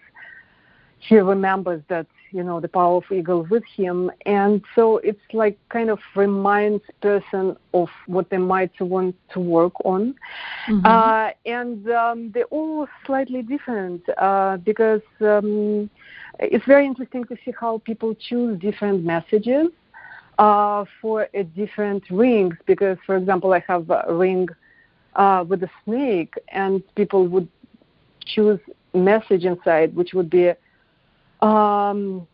he 1.01 1.17
remembers 1.17 1.81
that 1.89 2.07
you 2.31 2.43
know 2.43 2.59
the 2.59 2.67
power 2.67 2.97
of 2.97 3.03
eagle 3.11 3.45
with 3.49 3.63
him. 3.75 4.11
And 4.25 4.61
so 4.75 4.97
it's 4.99 5.19
like 5.33 5.57
kind 5.69 5.89
of 5.89 5.99
reminds 6.15 6.83
person 7.01 7.57
of 7.73 7.89
what 8.07 8.29
they 8.29 8.37
might 8.37 8.79
want 8.79 9.15
to 9.33 9.39
work 9.39 9.73
on. 9.83 10.15
Mm-hmm. 10.67 10.85
uh, 10.85 11.29
and 11.45 11.89
um, 11.91 12.31
they're 12.33 12.45
all 12.45 12.87
slightly 13.05 13.41
different 13.41 14.01
uh, 14.17 14.57
because 14.57 15.01
um, 15.21 15.89
it's 16.39 16.65
very 16.65 16.85
interesting 16.85 17.23
to 17.25 17.35
see 17.43 17.53
how 17.59 17.79
people 17.79 18.15
choose 18.15 18.59
different 18.59 19.03
messages 19.03 19.67
uh, 20.37 20.85
for 21.01 21.27
a 21.33 21.43
different 21.43 22.03
rings 22.09 22.55
because 22.65 22.97
for 23.05 23.15
example 23.15 23.53
i 23.53 23.63
have 23.67 23.89
a 23.89 24.05
ring 24.09 24.47
uh, 25.15 25.43
with 25.47 25.61
a 25.63 25.69
snake 25.83 26.33
and 26.49 26.81
people 26.95 27.27
would 27.27 27.47
choose 28.25 28.59
message 28.93 29.45
inside 29.45 29.95
which 29.95 30.13
would 30.13 30.29
be 30.29 30.51
um, 31.41 32.27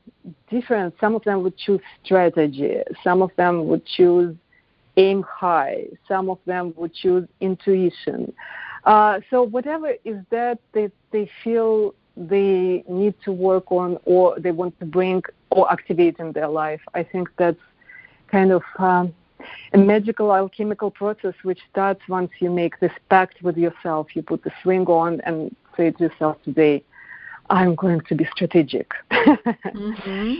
different. 0.49 0.93
Some 0.99 1.15
of 1.15 1.23
them 1.23 1.43
would 1.43 1.57
choose 1.57 1.81
strategy. 2.03 2.77
Some 3.03 3.21
of 3.21 3.31
them 3.37 3.67
would 3.67 3.85
choose 3.85 4.35
aim 4.97 5.23
high. 5.23 5.85
Some 6.07 6.29
of 6.29 6.39
them 6.45 6.73
would 6.75 6.93
choose 6.93 7.27
intuition. 7.39 8.33
Uh, 8.83 9.19
so 9.29 9.43
whatever 9.43 9.93
is 10.05 10.17
that 10.29 10.59
they 10.73 10.89
they 11.11 11.29
feel 11.43 11.93
they 12.15 12.83
need 12.87 13.13
to 13.23 13.31
work 13.31 13.71
on 13.71 13.97
or 14.05 14.39
they 14.39 14.51
want 14.51 14.77
to 14.79 14.85
bring 14.85 15.21
or 15.51 15.71
activate 15.71 16.17
in 16.19 16.31
their 16.31 16.47
life, 16.47 16.81
I 16.93 17.03
think 17.03 17.29
that's 17.37 17.59
kind 18.27 18.51
of 18.51 18.63
um, 18.79 19.13
a 19.73 19.77
magical 19.77 20.33
alchemical 20.33 20.89
process 20.89 21.33
which 21.43 21.59
starts 21.69 22.01
once 22.09 22.31
you 22.39 22.49
make 22.49 22.79
this 22.79 22.91
pact 23.09 23.41
with 23.43 23.57
yourself. 23.57 24.07
You 24.15 24.23
put 24.23 24.43
the 24.43 24.51
ring 24.65 24.85
on 24.87 25.21
and 25.21 25.55
say 25.75 25.91
to 25.91 26.03
yourself 26.05 26.37
today, 26.43 26.83
I'm 27.49 27.75
going 27.75 28.01
to 28.07 28.15
be 28.15 28.27
strategic. 28.35 28.91
mm-hmm. 29.11 30.35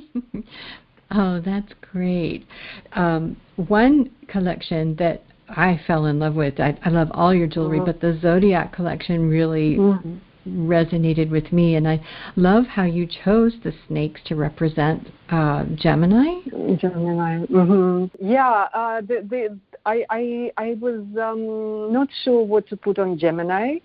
oh, 1.12 1.40
that's 1.40 1.72
great. 1.92 2.46
Um, 2.92 3.36
one 3.56 4.10
collection 4.28 4.96
that 4.96 5.22
I 5.48 5.80
fell 5.86 6.06
in 6.06 6.18
love 6.18 6.34
with, 6.34 6.60
I, 6.60 6.78
I 6.84 6.90
love 6.90 7.08
all 7.12 7.34
your 7.34 7.46
jewelry, 7.46 7.78
mm-hmm. 7.78 7.86
but 7.86 8.00
the 8.00 8.18
Zodiac 8.20 8.72
collection 8.74 9.28
really 9.28 9.76
mm-hmm. 9.76 10.68
resonated 10.70 11.30
with 11.30 11.52
me. 11.52 11.74
And 11.76 11.88
I 11.88 12.04
love 12.36 12.66
how 12.66 12.84
you 12.84 13.06
chose 13.24 13.52
the 13.64 13.72
snakes 13.88 14.20
to 14.26 14.36
represent 14.36 15.08
uh, 15.30 15.64
Gemini. 15.74 16.40
Gemini. 16.76 17.46
Mm-hmm. 17.46 18.26
Yeah, 18.30 18.68
uh, 18.72 19.00
the, 19.00 19.26
the, 19.28 19.58
I, 19.86 20.04
I, 20.10 20.52
I 20.56 20.76
was 20.80 21.00
um, 21.20 21.92
not 21.92 22.08
sure 22.22 22.44
what 22.44 22.68
to 22.68 22.76
put 22.76 22.98
on 22.98 23.18
Gemini 23.18 23.78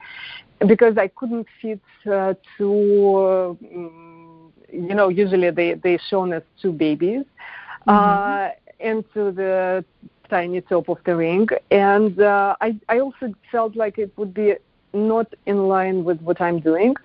because 0.60 0.98
I 0.98 1.08
couldn't 1.08 1.48
fit 1.62 1.82
uh, 2.12 2.34
two. 2.58 3.58
Um, 3.62 4.54
you 4.72 4.96
know, 4.96 5.10
usually 5.10 5.50
they 5.52 5.74
they 5.74 5.98
shown 6.10 6.34
as 6.34 6.44
two 6.62 6.72
babies 6.72 7.24
mm-hmm. 7.88 7.90
uh, 7.90 8.50
into 8.80 9.32
the 9.32 9.86
tiny 10.30 10.62
top 10.62 10.90
of 10.90 10.98
the 11.06 11.16
ring, 11.16 11.48
and 11.72 12.20
uh, 12.20 12.56
I 12.62 12.78
I 12.90 13.00
also 13.00 13.34
felt 13.52 13.76
like 13.76 13.98
it 13.98 14.12
would 14.18 14.34
be 14.34 14.56
not 14.94 15.34
in 15.46 15.68
line 15.68 16.04
with 16.04 16.22
what 16.22 16.42
I'm 16.42 16.60
doing. 16.60 16.96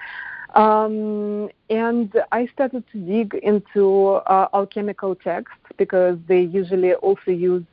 Um, 0.54 1.48
and 1.68 2.12
I 2.32 2.48
started 2.52 2.84
to 2.92 2.98
dig 2.98 3.34
into 3.34 4.14
uh, 4.26 4.48
alchemical 4.52 5.14
texts 5.14 5.58
because 5.76 6.18
they 6.26 6.40
usually 6.40 6.94
also 6.94 7.30
use 7.30 7.64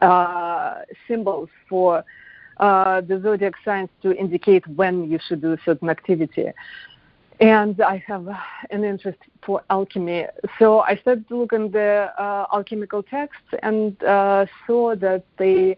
uh, 0.00 0.80
symbols 1.06 1.48
for 1.68 1.98
uh, 1.98 2.02
the 2.60 3.20
zodiac 3.22 3.54
signs 3.64 3.88
to 4.02 4.14
indicate 4.16 4.66
when 4.68 5.10
you 5.10 5.18
should 5.26 5.40
do 5.40 5.52
a 5.52 5.58
certain 5.64 5.88
activity. 5.88 6.52
And 7.40 7.80
I 7.80 8.02
have 8.06 8.28
an 8.70 8.84
interest 8.84 9.18
for 9.42 9.62
alchemy. 9.70 10.26
So 10.58 10.80
I 10.80 10.96
started 10.96 11.26
to 11.28 11.38
look 11.38 11.52
in 11.54 11.70
the 11.70 12.12
uh, 12.18 12.46
alchemical 12.52 13.02
texts 13.02 13.48
and 13.62 14.02
uh, 14.04 14.44
saw 14.66 14.94
that 14.96 15.24
they 15.38 15.76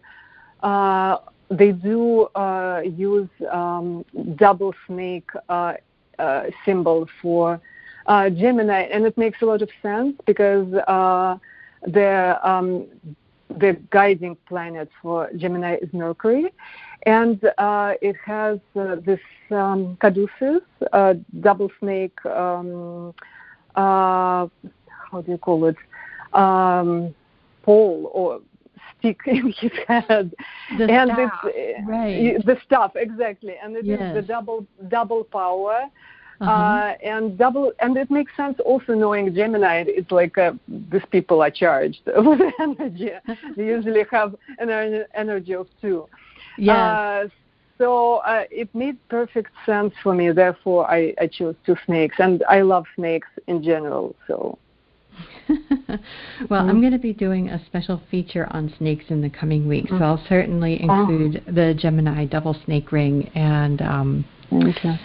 uh, 0.61 1.17
they 1.49 1.71
do 1.71 2.23
uh, 2.35 2.81
use 2.83 3.29
um, 3.51 4.03
double 4.35 4.73
snake 4.87 5.29
uh, 5.49 5.73
symbol 6.65 7.07
for 7.21 7.59
Gemini, 8.07 8.81
and 8.93 9.05
it 9.05 9.17
makes 9.17 9.41
a 9.41 9.45
lot 9.45 9.61
of 9.61 9.69
sense 9.81 10.15
because 10.25 10.69
the 11.85 12.39
um, 12.43 12.87
the 13.57 13.77
guiding 13.89 14.37
planet 14.47 14.89
for 15.01 15.29
Gemini 15.35 15.75
is 15.75 15.91
Mercury, 15.93 16.53
and 17.05 17.43
uh, 17.57 17.93
it 18.01 18.15
has 18.25 18.59
uh, 18.75 18.95
this 19.05 19.19
um, 19.51 19.97
caduceus, 19.99 20.61
uh, 20.91 21.15
double 21.41 21.69
snake. 21.79 22.23
Um, 22.25 23.13
uh, 23.75 24.47
how 25.11 25.21
do 25.25 25.31
you 25.31 25.37
call 25.37 25.65
it? 25.65 25.75
Um, 26.33 27.13
pole 27.63 28.09
or 28.13 28.41
stick 28.99 29.19
in 29.25 29.53
his 29.57 29.71
head, 29.87 30.33
the 30.77 30.89
and 30.89 31.11
staff, 31.11 31.39
it's 31.45 31.87
right. 31.87 32.45
the 32.45 32.57
stuff 32.65 32.93
exactly, 32.95 33.55
and 33.61 33.75
it 33.75 33.85
yes. 33.85 34.01
is 34.01 34.13
the 34.15 34.21
double 34.21 34.65
double 34.87 35.23
power. 35.23 35.85
Uh-huh. 36.43 36.51
Uh, 36.51 36.95
and 37.01 37.37
double, 37.37 37.71
and 37.79 37.95
it 37.95 38.11
makes 38.11 38.35
sense 38.35 38.59
also 38.65 38.93
knowing 38.93 39.33
Gemini. 39.33 39.85
It's 39.87 40.11
like 40.11 40.37
uh, 40.37 40.51
these 40.67 41.05
people 41.09 41.41
are 41.41 41.49
charged 41.49 42.01
with 42.05 42.41
energy. 42.59 43.11
they 43.55 43.65
usually 43.65 44.03
have 44.11 44.35
an 44.59 45.05
energy 45.13 45.55
of 45.55 45.67
two. 45.81 46.05
Yeah. 46.57 46.75
Uh, 46.75 47.27
so 47.77 48.17
uh, 48.17 48.43
it 48.51 48.73
made 48.75 48.97
perfect 49.07 49.51
sense 49.65 49.93
for 50.03 50.13
me. 50.13 50.31
Therefore, 50.31 50.89
I, 50.91 51.13
I 51.19 51.27
chose 51.27 51.55
two 51.65 51.77
snakes, 51.85 52.17
and 52.19 52.43
I 52.49 52.61
love 52.61 52.85
snakes 52.95 53.29
in 53.47 53.63
general. 53.63 54.13
So. 54.27 54.57
well, 55.47 55.57
mm-hmm. 55.89 56.53
I'm 56.53 56.81
going 56.81 56.91
to 56.91 56.99
be 56.99 57.13
doing 57.13 57.49
a 57.49 57.65
special 57.67 58.01
feature 58.11 58.47
on 58.51 58.73
snakes 58.77 59.05
in 59.09 59.21
the 59.21 59.29
coming 59.29 59.65
week, 59.65 59.85
mm-hmm. 59.85 59.97
so 59.97 60.03
I'll 60.03 60.25
certainly 60.27 60.85
oh. 60.89 60.99
include 60.99 61.43
oh. 61.47 61.51
the 61.53 61.73
Gemini 61.73 62.25
double 62.25 62.55
snake 62.65 62.91
ring 62.91 63.31
and 63.33 63.81
um, 63.81 64.25
okay. 64.51 64.99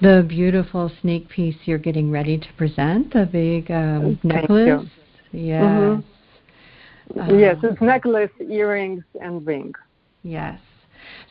The 0.00 0.24
beautiful 0.28 0.90
snake 1.00 1.28
piece 1.28 1.56
you're 1.64 1.78
getting 1.78 2.10
ready 2.10 2.38
to 2.38 2.46
present, 2.56 3.12
the 3.12 3.26
big 3.26 3.70
um, 3.70 4.18
necklace. 4.22 4.88
Yes. 5.32 5.62
Mm-hmm. 5.62 7.20
Uh, 7.20 7.32
yes, 7.34 7.56
it's 7.62 7.80
necklace, 7.80 8.30
earrings, 8.40 9.04
and 9.20 9.46
ring. 9.46 9.74
Yes. 10.22 10.58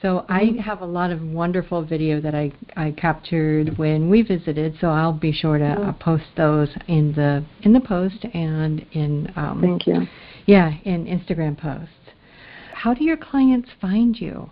So 0.02 0.26
I 0.30 0.44
mm-hmm. 0.44 0.60
have 0.60 0.82
a 0.82 0.86
lot 0.86 1.12
of 1.12 1.22
wonderful 1.22 1.84
video 1.84 2.22
that 2.22 2.36
I, 2.36 2.52
I 2.76 2.92
captured 2.92 3.78
when 3.78 4.10
we 4.10 4.22
visited. 4.22 4.78
So 4.80 4.88
I'll 4.90 5.14
be 5.14 5.32
sure 5.32 5.58
to 5.58 5.66
uh, 5.66 5.76
mm-hmm. 5.76 6.00
post 6.00 6.26
those 6.38 6.70
in 6.88 7.14
the 7.14 7.44
in 7.62 7.74
the 7.74 7.80
post 7.80 8.26
and 8.34 8.86
in 8.92 9.32
um, 9.36 9.62
thank 9.62 9.88
you. 9.88 10.08
Yeah, 10.46 10.74
in 10.84 11.06
Instagram 11.06 11.58
posts. 11.58 11.94
How 12.74 12.94
do 12.94 13.04
your 13.04 13.18
clients 13.18 13.70
find 13.80 14.20
you? 14.20 14.50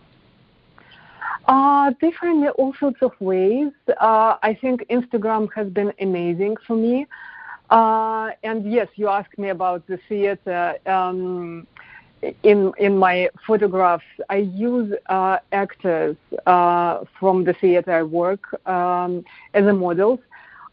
Uh, 1.47 1.91
me 2.01 2.49
all 2.49 2.73
sorts 2.79 3.01
of 3.01 3.11
ways. 3.19 3.71
Uh, 3.87 4.37
I 4.41 4.57
think 4.59 4.87
Instagram 4.89 5.49
has 5.55 5.67
been 5.67 5.91
amazing 5.99 6.57
for 6.67 6.75
me. 6.75 7.07
Uh, 7.69 8.31
and 8.43 8.71
yes, 8.71 8.87
you 8.95 9.07
asked 9.07 9.37
me 9.37 9.49
about 9.49 9.85
the 9.87 9.97
theater. 10.09 10.75
Um, 10.85 11.67
in 12.43 12.71
in 12.77 12.97
my 12.97 13.29
photographs, 13.47 14.03
I 14.29 14.37
use 14.37 14.93
uh, 15.07 15.37
actors 15.51 16.15
uh, 16.45 17.03
from 17.19 17.43
the 17.45 17.53
theater 17.53 17.91
I 17.91 18.03
work 18.03 18.43
um, 18.67 19.23
as 19.53 19.65
a 19.65 19.73
models. 19.73 20.19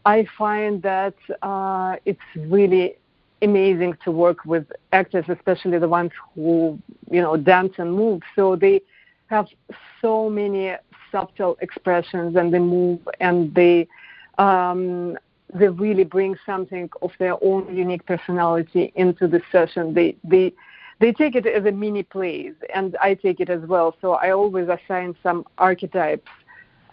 I 0.05 0.27
find 0.37 0.81
that 0.83 1.15
uh, 1.41 1.95
it's 2.05 2.19
really 2.35 2.95
amazing 3.41 3.97
to 4.03 4.11
work 4.11 4.45
with 4.45 4.65
actors, 4.91 5.25
especially 5.27 5.79
the 5.79 5.87
ones 5.87 6.11
who 6.35 6.77
you 7.09 7.21
know 7.21 7.35
dance 7.37 7.73
and 7.77 7.93
move. 7.93 8.21
So 8.35 8.55
they 8.55 8.81
have 9.29 9.47
so 10.01 10.29
many 10.29 10.75
subtle 11.11 11.57
expressions, 11.61 12.35
and 12.35 12.53
they 12.53 12.59
move, 12.59 12.99
and 13.19 13.53
they 13.53 13.87
um, 14.37 15.17
they 15.53 15.67
really 15.67 16.03
bring 16.03 16.35
something 16.45 16.89
of 17.01 17.11
their 17.19 17.35
own 17.43 17.75
unique 17.75 18.05
personality 18.05 18.91
into 18.95 19.27
the 19.27 19.41
session. 19.51 19.93
They 19.93 20.15
they 20.23 20.53
they 20.99 21.11
take 21.13 21.35
it 21.35 21.45
as 21.45 21.65
a 21.65 21.71
mini 21.71 22.03
plays, 22.03 22.53
and 22.73 22.97
I 23.01 23.13
take 23.13 23.39
it 23.39 23.49
as 23.49 23.61
well. 23.61 23.95
So 24.01 24.13
I 24.13 24.31
always 24.31 24.67
assign 24.67 25.15
some 25.23 25.45
archetypes 25.57 26.29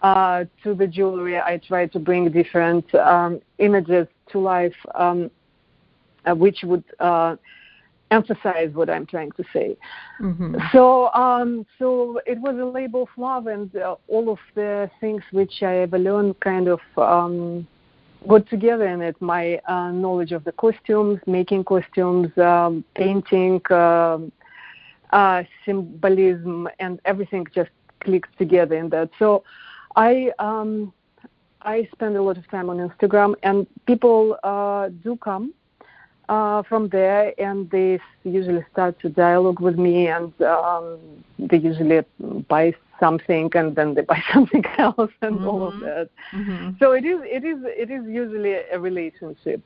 uh, 0.01 0.45
to 0.63 0.73
the 0.73 0.87
jewelry. 0.87 1.39
I 1.39 1.57
try 1.57 1.87
to 1.87 1.99
bring 1.99 2.31
different 2.31 2.93
um, 2.95 3.41
images 3.57 4.07
to 4.31 4.39
life, 4.39 4.75
um, 4.95 5.29
uh, 6.25 6.35
which 6.35 6.59
would 6.63 6.83
uh, 6.99 7.35
emphasize 8.11 8.71
what 8.73 8.89
I'm 8.89 9.05
trying 9.05 9.31
to 9.33 9.43
say. 9.53 9.77
Mm-hmm. 10.21 10.55
So, 10.71 11.11
um, 11.13 11.65
so 11.77 12.21
it 12.25 12.39
was 12.39 12.57
a 12.57 12.65
labor 12.65 13.01
of 13.01 13.09
love, 13.17 13.47
and 13.47 13.75
uh, 13.75 13.95
all 14.07 14.29
of 14.29 14.39
the 14.55 14.89
things 14.99 15.23
which 15.31 15.61
I 15.61 15.71
have 15.71 15.93
learned 15.93 16.39
kind 16.39 16.67
of 16.67 16.79
um, 16.97 17.67
got 18.27 18.49
together 18.49 18.87
in 18.87 19.01
it 19.01 19.15
my 19.21 19.59
uh, 19.67 19.91
knowledge 19.91 20.31
of 20.31 20.43
the 20.43 20.51
costumes, 20.53 21.19
making 21.27 21.63
costumes, 21.65 22.35
um, 22.37 22.83
painting, 22.95 23.61
uh, 23.69 24.19
uh, 25.11 25.43
symbolism, 25.65 26.67
and 26.79 26.99
everything 27.05 27.45
just 27.53 27.71
clicks 27.99 28.29
together 28.37 28.75
in 28.75 28.89
that. 28.89 29.09
So 29.19 29.43
I 29.95 30.31
um, 30.39 30.93
I 31.61 31.87
spend 31.91 32.15
a 32.15 32.21
lot 32.21 32.37
of 32.37 32.49
time 32.49 32.69
on 32.69 32.77
Instagram, 32.77 33.35
and 33.43 33.67
people 33.85 34.37
uh, 34.43 34.89
do 35.03 35.17
come 35.17 35.53
uh, 36.29 36.63
from 36.63 36.89
there, 36.89 37.33
and 37.37 37.69
they 37.69 37.99
usually 38.23 38.65
start 38.71 38.99
to 39.01 39.09
dialogue 39.09 39.59
with 39.59 39.77
me, 39.77 40.07
and 40.07 40.33
um, 40.41 40.97
they 41.39 41.57
usually 41.57 42.01
buy 42.47 42.73
something 42.99 43.49
and 43.53 43.75
then 43.75 43.93
they 43.93 44.01
buy 44.13 44.21
something 44.33 44.63
else 44.77 45.11
and 45.21 45.37
mm-hmm. 45.37 45.47
all 45.47 45.67
of 45.67 45.79
that. 45.81 46.09
Mm-hmm. 46.33 46.71
So 46.79 46.91
it 46.91 47.05
is 47.05 47.21
it 47.23 47.43
is 47.43 47.57
it 47.63 47.89
is 47.89 48.05
usually 48.07 48.53
a 48.53 48.79
relationship. 48.79 49.61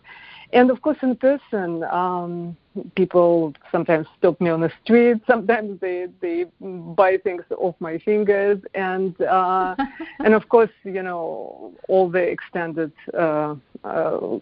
And 0.54 0.70
of 0.70 0.82
course 0.82 0.98
in 1.02 1.16
person, 1.16 1.84
um, 1.86 2.58
people 2.96 3.54
sometimes 3.72 4.06
stop 4.18 4.40
me 4.42 4.50
on 4.50 4.60
the 4.62 4.72
street, 4.84 5.22
sometimes 5.28 5.80
they, 5.80 6.08
they 6.20 6.46
buy 6.60 7.18
things 7.18 7.44
off 7.58 7.76
my 7.80 7.98
fingers 8.00 8.60
and 8.74 9.20
uh 9.22 9.76
and 10.20 10.34
of 10.34 10.50
course, 10.50 10.72
you 10.84 11.04
know, 11.04 11.72
all 11.88 12.10
the 12.10 12.20
extended 12.20 12.92
uh, 13.18 13.56
uh 13.84 14.40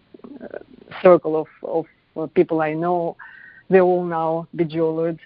circle 1.03 1.36
of, 1.36 1.47
of 1.63 1.86
people 2.34 2.62
I 2.62 2.74
know, 2.74 3.15
they're 3.69 3.82
all 3.82 4.04
now 4.04 4.48
bejeweled 4.56 5.19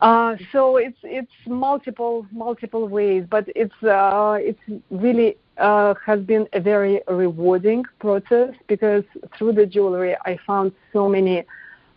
uh, 0.00 0.36
so 0.52 0.76
it's 0.76 0.98
it's 1.02 1.32
multiple 1.46 2.26
multiple 2.30 2.86
ways, 2.86 3.24
but 3.28 3.44
it's 3.56 3.82
uh, 3.82 4.38
it's 4.40 4.60
really 4.90 5.36
uh, 5.56 5.94
has 6.04 6.20
been 6.20 6.46
a 6.52 6.60
very 6.60 7.00
rewarding 7.08 7.84
process 7.98 8.54
because 8.68 9.02
through 9.36 9.52
the 9.52 9.66
jewelry 9.66 10.16
I 10.24 10.38
found 10.46 10.72
so 10.92 11.08
many 11.08 11.44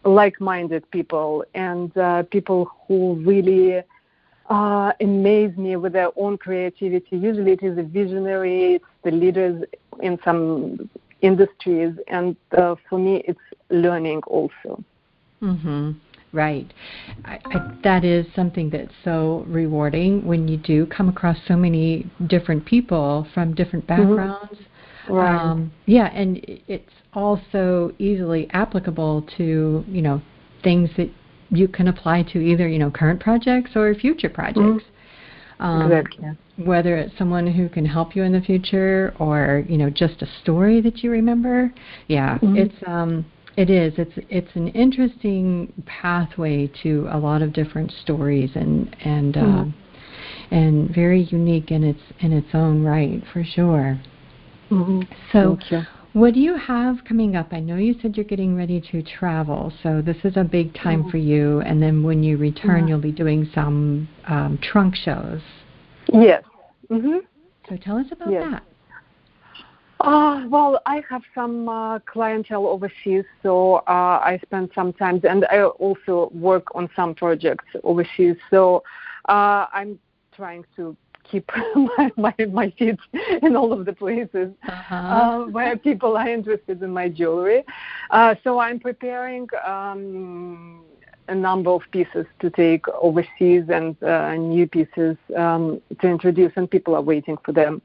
like-minded 0.03 0.89
people 0.89 1.45
and 1.53 1.95
uh, 1.95 2.23
people 2.23 2.71
who 2.87 3.21
really 3.23 3.83
uh, 4.49 4.91
amaze 4.99 5.55
me 5.55 5.75
with 5.75 5.93
their 5.93 6.09
own 6.15 6.39
creativity. 6.39 7.17
Usually 7.17 7.51
it 7.51 7.61
is 7.61 7.75
the 7.75 7.83
visionary, 7.83 8.75
it's 8.75 8.85
the 9.03 9.11
leaders 9.11 9.63
in 10.01 10.17
some 10.25 10.89
industries, 11.21 11.93
and 12.07 12.35
uh, 12.57 12.75
for 12.89 12.99
me 12.99 13.23
it's 13.27 13.39
learning 13.69 14.21
also. 14.27 14.83
Mm-hmm. 15.41 15.91
Right. 16.33 16.71
I, 17.25 17.39
I, 17.45 17.77
that 17.83 18.05
is 18.05 18.25
something 18.35 18.69
that's 18.69 18.93
so 19.03 19.43
rewarding 19.47 20.25
when 20.25 20.47
you 20.47 20.57
do 20.57 20.85
come 20.85 21.09
across 21.09 21.37
so 21.45 21.57
many 21.57 22.09
different 22.27 22.65
people 22.65 23.27
from 23.33 23.53
different 23.53 23.85
mm-hmm. 23.87 24.15
backgrounds. 24.15 24.53
Mm-hmm. 24.53 25.13
Right. 25.13 25.35
Um, 25.35 25.71
yeah, 25.87 26.09
and 26.13 26.39
it's 26.67 26.93
also 27.13 27.91
easily 27.97 28.49
applicable 28.51 29.27
to 29.37 29.83
you 29.87 30.01
know 30.01 30.21
things 30.63 30.89
that 30.95 31.09
you 31.49 31.67
can 31.67 31.87
apply 31.87 32.23
to 32.23 32.39
either 32.39 32.67
you 32.67 32.79
know 32.79 32.91
current 32.91 33.19
projects 33.19 33.71
or 33.75 33.93
future 33.95 34.29
projects. 34.29 34.59
Mm-hmm. 34.59 35.63
Um, 35.63 35.91
exactly. 35.91 36.29
Whether 36.65 36.97
it's 36.97 37.17
someone 37.17 37.47
who 37.47 37.69
can 37.69 37.85
help 37.85 38.15
you 38.15 38.23
in 38.23 38.33
the 38.33 38.41
future 38.41 39.13
or 39.19 39.65
you 39.67 39.77
know 39.77 39.89
just 39.89 40.21
a 40.21 40.27
story 40.41 40.81
that 40.81 41.03
you 41.03 41.11
remember. 41.11 41.73
Yeah, 42.07 42.37
mm-hmm. 42.37 42.57
it's 42.57 42.75
um 42.87 43.25
it 43.57 43.69
is. 43.69 43.93
It's 43.97 44.13
it's 44.29 44.55
an 44.55 44.69
interesting 44.69 45.73
pathway 45.85 46.71
to 46.83 47.07
a 47.11 47.17
lot 47.17 47.41
of 47.41 47.53
different 47.53 47.91
stories 48.01 48.51
and 48.55 48.95
and 49.03 49.33
mm-hmm. 49.35 49.69
uh, 49.69 50.55
and 50.55 50.93
very 50.93 51.23
unique 51.23 51.71
in 51.71 51.83
its 51.83 52.01
in 52.19 52.31
its 52.33 52.47
own 52.53 52.83
right 52.83 53.21
for 53.31 53.43
sure. 53.43 53.99
Mm-hmm. 54.69 55.01
So. 55.31 55.57
What 56.13 56.33
do 56.33 56.41
you 56.41 56.57
have 56.57 57.05
coming 57.07 57.37
up? 57.37 57.53
I 57.53 57.61
know 57.61 57.77
you 57.77 57.95
said 58.01 58.17
you're 58.17 58.25
getting 58.25 58.53
ready 58.53 58.81
to 58.91 59.01
travel, 59.01 59.71
so 59.81 60.01
this 60.01 60.17
is 60.25 60.35
a 60.35 60.43
big 60.43 60.73
time 60.73 61.03
mm-hmm. 61.03 61.09
for 61.09 61.15
you. 61.15 61.61
And 61.61 61.81
then 61.81 62.03
when 62.03 62.21
you 62.21 62.35
return, 62.35 62.85
you'll 62.89 62.99
be 62.99 63.13
doing 63.13 63.49
some 63.55 64.09
um, 64.27 64.59
trunk 64.61 64.95
shows. 64.95 65.39
Yes. 66.11 66.43
Mm-hmm. 66.91 67.17
So 67.69 67.77
tell 67.77 67.97
us 67.97 68.07
about 68.11 68.31
yes. 68.31 68.51
that. 68.51 68.63
Uh, 70.01 70.47
well, 70.49 70.81
I 70.87 71.03
have 71.09 71.21
some 71.35 71.69
uh, 71.69 71.99
clientele 71.99 72.65
overseas, 72.65 73.23
so 73.43 73.75
uh, 73.87 74.19
I 74.23 74.39
spend 74.41 74.71
some 74.73 74.93
time, 74.93 75.21
and 75.29 75.45
I 75.45 75.63
also 75.63 76.31
work 76.33 76.73
on 76.73 76.89
some 76.95 77.13
projects 77.13 77.65
overseas. 77.83 78.35
So 78.49 78.83
uh, 79.29 79.67
I'm 79.71 79.99
trying 80.35 80.65
to 80.75 80.97
keep 81.23 81.49
my, 81.75 82.11
my, 82.17 82.35
my 82.51 82.73
feet 82.79 82.99
in 83.43 83.55
all 83.55 83.71
of 83.71 83.85
the 83.85 83.93
places 83.93 84.51
uh-huh. 84.67 84.95
uh, 84.95 85.45
where 85.45 85.77
people 85.77 86.17
are 86.17 86.27
interested 86.27 86.81
in 86.81 86.91
my 86.91 87.07
jewelry. 87.07 87.63
Uh, 88.09 88.35
so 88.43 88.59
I'm 88.59 88.79
preparing 88.79 89.47
um, 89.65 90.83
a 91.27 91.35
number 91.35 91.69
of 91.71 91.81
pieces 91.91 92.25
to 92.39 92.49
take 92.49 92.87
overseas 92.89 93.65
and 93.69 94.01
uh, 94.03 94.35
new 94.35 94.67
pieces 94.67 95.17
um, 95.35 95.81
to 95.99 96.07
introduce, 96.07 96.51
and 96.55 96.69
people 96.69 96.95
are 96.95 97.01
waiting 97.01 97.37
for 97.45 97.51
them. 97.51 97.81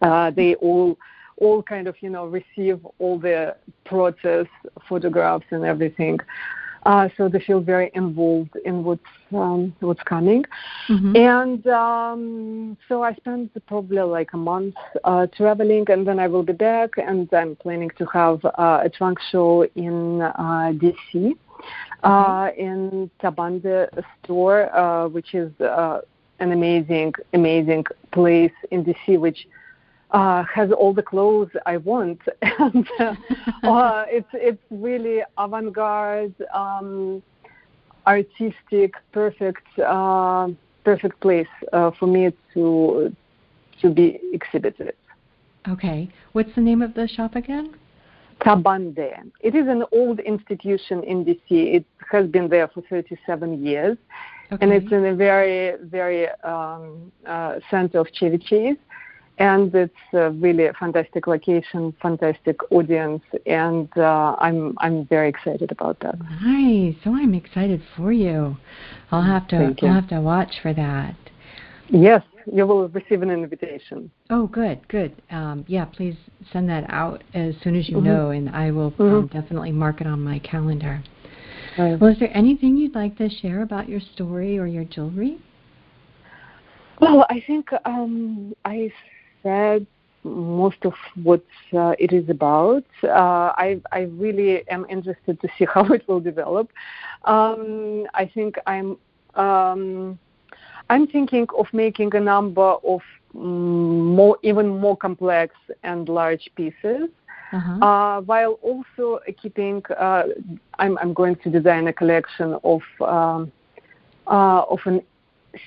Uh, 0.00 0.30
they 0.30 0.54
all 0.56 0.98
all 1.38 1.62
kind 1.62 1.88
of 1.88 1.96
you 2.00 2.10
know 2.10 2.26
receive 2.26 2.78
all 2.98 3.18
the 3.18 3.56
process 3.84 4.46
photographs 4.88 5.46
and 5.50 5.64
everything 5.64 6.18
uh, 6.84 7.08
so 7.16 7.28
they 7.28 7.40
feel 7.40 7.60
very 7.60 7.90
involved 7.94 8.56
in 8.64 8.84
what's 8.84 9.02
um, 9.32 9.74
what's 9.80 10.02
coming. 10.02 10.44
Mm-hmm. 10.88 11.16
And 11.16 11.66
um, 11.68 12.76
so 12.88 13.02
I 13.02 13.14
spent 13.14 13.50
probably 13.66 14.00
like 14.00 14.32
a 14.32 14.36
month 14.36 14.74
uh, 15.04 15.26
traveling, 15.36 15.84
and 15.88 16.06
then 16.06 16.18
I 16.18 16.28
will 16.28 16.42
be 16.42 16.52
back. 16.52 16.90
And 16.98 17.32
I'm 17.32 17.56
planning 17.56 17.90
to 17.98 18.06
have 18.06 18.44
uh, 18.44 18.80
a 18.84 18.90
trunk 18.90 19.18
show 19.30 19.64
in 19.74 20.22
uh, 20.22 20.72
DC. 20.74 21.36
Uh, 22.02 22.50
in 22.58 23.08
Tabandeh 23.22 23.86
store, 24.24 24.74
uh, 24.74 25.06
which 25.06 25.34
is 25.34 25.52
uh, 25.60 26.00
an 26.40 26.50
amazing, 26.50 27.12
amazing 27.32 27.84
place 28.10 28.50
in 28.72 28.84
DC, 28.84 29.20
which 29.20 29.46
uh, 30.12 30.44
has 30.44 30.70
all 30.72 30.92
the 30.92 31.02
clothes 31.02 31.50
I 31.66 31.78
want, 31.78 32.20
and 32.42 32.86
uh, 33.00 33.14
uh, 33.62 34.04
it's 34.08 34.28
it's 34.32 34.62
really 34.70 35.22
avant-garde, 35.38 36.34
um, 36.54 37.22
artistic, 38.06 38.94
perfect, 39.12 39.66
uh, 39.78 40.48
perfect 40.84 41.20
place 41.20 41.46
uh, 41.72 41.90
for 41.98 42.06
me 42.06 42.30
to 42.54 43.14
to 43.80 43.90
be 43.90 44.20
exhibited. 44.32 44.94
Okay, 45.68 46.10
what's 46.32 46.54
the 46.54 46.60
name 46.60 46.82
of 46.82 46.94
the 46.94 47.08
shop 47.08 47.34
again? 47.34 47.74
Tabandeh. 48.40 49.30
It 49.40 49.54
is 49.54 49.68
an 49.68 49.84
old 49.92 50.18
institution 50.20 51.04
in 51.04 51.24
DC. 51.24 51.40
It 51.48 51.84
has 52.10 52.26
been 52.26 52.48
there 52.48 52.66
for 52.66 52.82
37 52.90 53.64
years, 53.64 53.96
okay. 54.50 54.58
and 54.60 54.72
it's 54.72 54.90
in 54.92 55.06
a 55.06 55.14
very, 55.14 55.76
very 55.84 56.28
um, 56.42 57.12
uh, 57.24 57.60
center 57.70 58.00
of 58.00 58.08
Chevy 58.12 58.38
Chase 58.38 58.76
and 59.38 59.74
it's 59.74 59.94
a 60.12 60.30
really 60.30 60.66
a 60.66 60.72
fantastic 60.74 61.26
location, 61.26 61.94
fantastic 62.00 62.56
audience, 62.70 63.22
and 63.46 63.88
uh, 63.96 64.36
I'm 64.38 64.76
I'm 64.78 65.06
very 65.06 65.28
excited 65.28 65.72
about 65.72 65.98
that. 66.00 66.18
Nice. 66.42 66.94
So 67.02 67.14
I'm 67.14 67.34
excited 67.34 67.82
for 67.96 68.12
you. 68.12 68.56
I'll 69.10 69.22
have 69.22 69.48
to 69.48 69.74
I'll 69.82 69.94
have 69.94 70.08
to 70.08 70.20
watch 70.20 70.52
for 70.62 70.74
that. 70.74 71.16
Yes, 71.88 72.22
you 72.50 72.66
will 72.66 72.88
receive 72.88 73.22
an 73.22 73.30
invitation. 73.30 74.10
Oh, 74.30 74.46
good, 74.46 74.86
good. 74.88 75.20
Um, 75.30 75.64
yeah, 75.68 75.84
please 75.84 76.16
send 76.52 76.68
that 76.70 76.84
out 76.88 77.22
as 77.34 77.54
soon 77.62 77.76
as 77.76 77.88
you 77.88 77.96
mm-hmm. 77.96 78.06
know, 78.06 78.30
and 78.30 78.48
I 78.50 78.70
will 78.70 78.86
um, 78.86 78.92
mm-hmm. 78.92 79.14
um, 79.14 79.26
definitely 79.28 79.72
mark 79.72 80.00
it 80.00 80.06
on 80.06 80.22
my 80.22 80.38
calendar. 80.38 81.02
Right. 81.78 81.98
Well, 81.98 82.10
is 82.10 82.18
there 82.18 82.34
anything 82.36 82.76
you'd 82.76 82.94
like 82.94 83.16
to 83.18 83.28
share 83.28 83.62
about 83.62 83.88
your 83.88 84.00
story 84.14 84.58
or 84.58 84.66
your 84.66 84.84
jewelry? 84.84 85.38
Well, 87.00 87.26
I 87.30 87.42
think 87.46 87.68
um, 87.84 88.54
I 88.64 88.92
said 89.42 89.86
most 90.24 90.84
of 90.84 90.94
what 91.22 91.44
uh, 91.72 91.94
it 91.98 92.12
is 92.12 92.28
about. 92.28 92.84
Uh, 93.02 93.52
I, 93.56 93.80
I 93.90 94.02
really 94.02 94.68
am 94.68 94.86
interested 94.88 95.40
to 95.40 95.48
see 95.58 95.66
how 95.74 95.84
it 95.86 96.06
will 96.08 96.20
develop. 96.20 96.70
Um, 97.24 98.06
I 98.14 98.26
think 98.26 98.56
I'm 98.66 98.96
um, 99.34 100.18
I'm 100.90 101.06
thinking 101.06 101.46
of 101.56 101.66
making 101.72 102.14
a 102.14 102.20
number 102.20 102.76
of 102.84 103.00
mm, 103.34 104.14
more 104.14 104.38
even 104.42 104.68
more 104.68 104.96
complex 104.96 105.54
and 105.82 106.08
large 106.08 106.50
pieces. 106.54 107.08
Uh-huh. 107.52 107.86
Uh, 107.86 108.20
while 108.22 108.58
also 108.62 109.20
keeping, 109.40 109.82
uh, 109.98 110.22
I'm, 110.78 110.96
I'm 110.98 111.12
going 111.12 111.36
to 111.36 111.50
design 111.50 111.86
a 111.86 111.92
collection 111.92 112.58
of 112.64 112.80
um, 113.00 113.52
uh, 114.26 114.62
of 114.70 114.80
an 114.86 115.02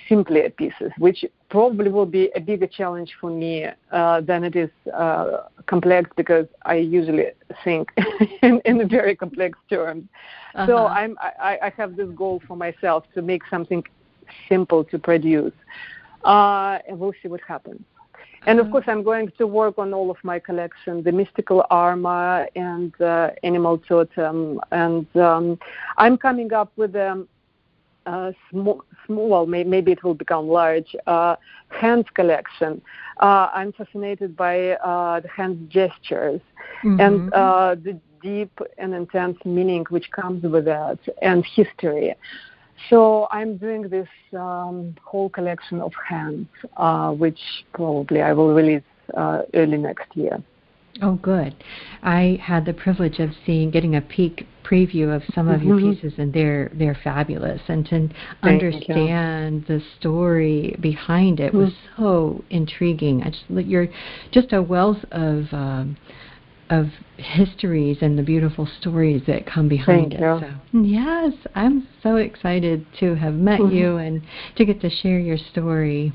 simpler 0.08 0.50
pieces, 0.50 0.92
which 0.98 1.26
probably 1.50 1.90
will 1.90 2.06
be 2.06 2.30
a 2.36 2.40
bigger 2.40 2.68
challenge 2.68 3.14
for 3.20 3.30
me 3.30 3.68
uh, 3.92 4.22
than 4.22 4.44
it 4.44 4.56
is 4.56 4.70
uh, 4.94 5.44
complex 5.68 6.10
because 6.16 6.48
I 6.64 6.76
usually 6.76 7.26
think 7.64 7.92
in, 8.42 8.62
in 8.66 8.88
very 8.90 9.16
complex 9.16 9.58
terms. 9.70 10.06
Uh-huh. 10.56 10.68
So 10.68 10.88
I'm, 10.88 11.18
I, 11.20 11.58
I, 11.64 11.74
have 11.78 11.96
this 11.96 12.10
goal 12.16 12.42
for 12.48 12.56
myself 12.56 13.04
to 13.14 13.22
make 13.22 13.44
something 13.50 13.84
simple 14.48 14.84
to 14.86 14.98
produce, 14.98 15.54
uh, 16.24 16.80
and 16.88 17.00
we'll 17.00 17.14
see 17.22 17.28
what 17.28 17.42
happens. 17.48 17.84
And 18.48 18.60
of 18.60 18.68
uh-huh. 18.68 18.74
course, 18.74 18.86
I'm 18.88 19.04
going 19.04 19.32
to 19.38 19.48
work 19.48 19.78
on 19.78 19.94
all 19.94 20.12
of 20.12 20.18
my 20.24 20.40
collection, 20.40 21.04
the 21.04 21.12
mystical 21.12 21.66
armor 21.70 22.48
and 22.56 22.94
uh, 23.02 23.32
animal 23.44 23.78
totem. 23.80 24.60
And 24.72 25.08
um, 25.18 25.60
I'm 25.98 26.18
coming 26.18 26.54
up 26.54 26.72
with 26.76 26.96
a 26.96 27.26
uh, 28.06 28.32
small, 28.50 28.84
small 29.06 29.46
may, 29.46 29.64
maybe 29.64 29.92
it 29.92 30.04
will 30.04 30.14
become 30.14 30.48
large, 30.48 30.96
uh, 31.08 31.36
hand 31.70 32.06
collection. 32.14 32.82
Uh, 33.20 33.50
I'm 33.54 33.72
fascinated 33.74 34.36
by 34.36 34.72
uh, 34.72 35.22
the 35.22 35.28
hand 35.28 35.70
gestures 35.70 36.42
mm-hmm. 36.84 37.00
and 37.00 37.34
uh, 37.34 37.76
the 37.76 38.00
deep 38.22 38.60
and 38.78 38.94
intense 38.94 39.38
meaning 39.46 39.86
which 39.90 40.10
comes 40.12 40.44
with 40.44 40.66
that 40.66 41.00
and 41.22 41.46
history. 41.46 42.16
So 42.90 43.28
I'm 43.32 43.58
doing 43.58 43.84
this 43.84 44.10
um, 44.34 44.96
whole 45.04 45.30
collection 45.30 45.82
of 45.82 45.94
hands, 46.08 46.48
uh, 46.76 47.12
which 47.12 47.40
probably 47.74 48.22
I 48.22 48.34
will 48.34 48.54
release 48.54 48.84
early 49.54 49.78
next 49.78 50.16
year. 50.16 50.44
Oh, 51.02 51.16
good. 51.16 51.56
I 52.04 52.40
had 52.42 52.66
the 52.66 52.74
privilege 52.74 53.20
of 53.20 53.32
seeing, 53.46 53.70
getting 53.70 53.96
a 53.96 54.02
peek 54.02 54.48
preview 54.64 55.16
of 55.16 55.24
some 55.34 55.48
of 55.48 55.60
mm-hmm. 55.60 55.80
your 55.80 55.94
pieces, 55.94 56.14
and 56.18 56.34
they're 56.34 56.72
they're 56.74 56.98
fabulous. 57.04 57.62
And 57.68 57.86
to 57.88 58.10
understand 58.42 59.66
the 59.68 59.82
story 60.00 60.78
behind 60.80 61.40
it 61.40 61.50
mm-hmm. 61.50 61.58
was 61.58 61.74
so 61.98 62.44
intriguing. 62.50 63.24
I 63.24 63.30
just 63.30 63.44
you're 63.50 63.88
just 64.32 64.54
a 64.54 64.62
wealth 64.62 65.04
of 65.12 65.46
um, 65.52 65.98
of 66.70 66.88
histories 67.18 67.98
and 68.02 68.18
the 68.18 68.24
beautiful 68.24 68.68
stories 68.80 69.22
that 69.28 69.46
come 69.46 69.68
behind 69.68 70.12
Thank 70.12 70.14
it. 70.14 70.20
You. 70.22 70.40
So 70.74 70.80
yes, 70.82 71.34
I'm 71.56 71.88
so 72.02 72.16
excited 72.16 72.86
to 73.00 73.16
have 73.16 73.34
met 73.34 73.60
mm-hmm. 73.60 73.76
you 73.76 73.98
and 73.98 74.22
to 74.56 74.66
get 74.66 74.82
to 74.82 74.90
share 74.90 75.20
your 75.20 75.38
story. 75.38 76.14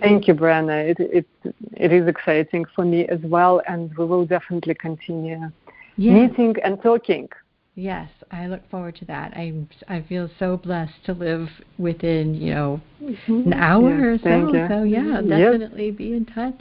Thank 0.00 0.28
you, 0.28 0.34
Brenna. 0.34 0.90
It, 0.90 0.96
it, 1.00 1.26
it 1.72 1.92
is 1.92 2.06
exciting 2.06 2.64
for 2.74 2.84
me 2.84 3.06
as 3.08 3.20
well, 3.22 3.60
and 3.68 3.94
we 3.96 4.04
will 4.04 4.24
definitely 4.24 4.74
continue 4.74 5.50
yes. 5.96 6.30
meeting 6.30 6.54
and 6.64 6.80
talking. 6.82 7.28
Yes, 7.74 8.08
I 8.32 8.48
look 8.48 8.68
forward 8.70 8.96
to 8.96 9.04
that. 9.04 9.34
I 9.36 9.52
I 9.86 10.04
feel 10.08 10.28
so 10.38 10.56
blessed 10.56 11.04
to 11.06 11.12
live 11.12 11.48
within 11.78 12.34
you 12.34 12.52
know 12.52 12.80
mm-hmm. 13.00 13.52
an 13.52 13.52
hour 13.52 14.12
yes, 14.12 14.20
or 14.26 14.50
so. 14.50 14.68
So 14.68 14.82
yeah, 14.82 15.20
definitely 15.20 15.92
be 15.92 16.12
in 16.14 16.26
touch. 16.26 16.60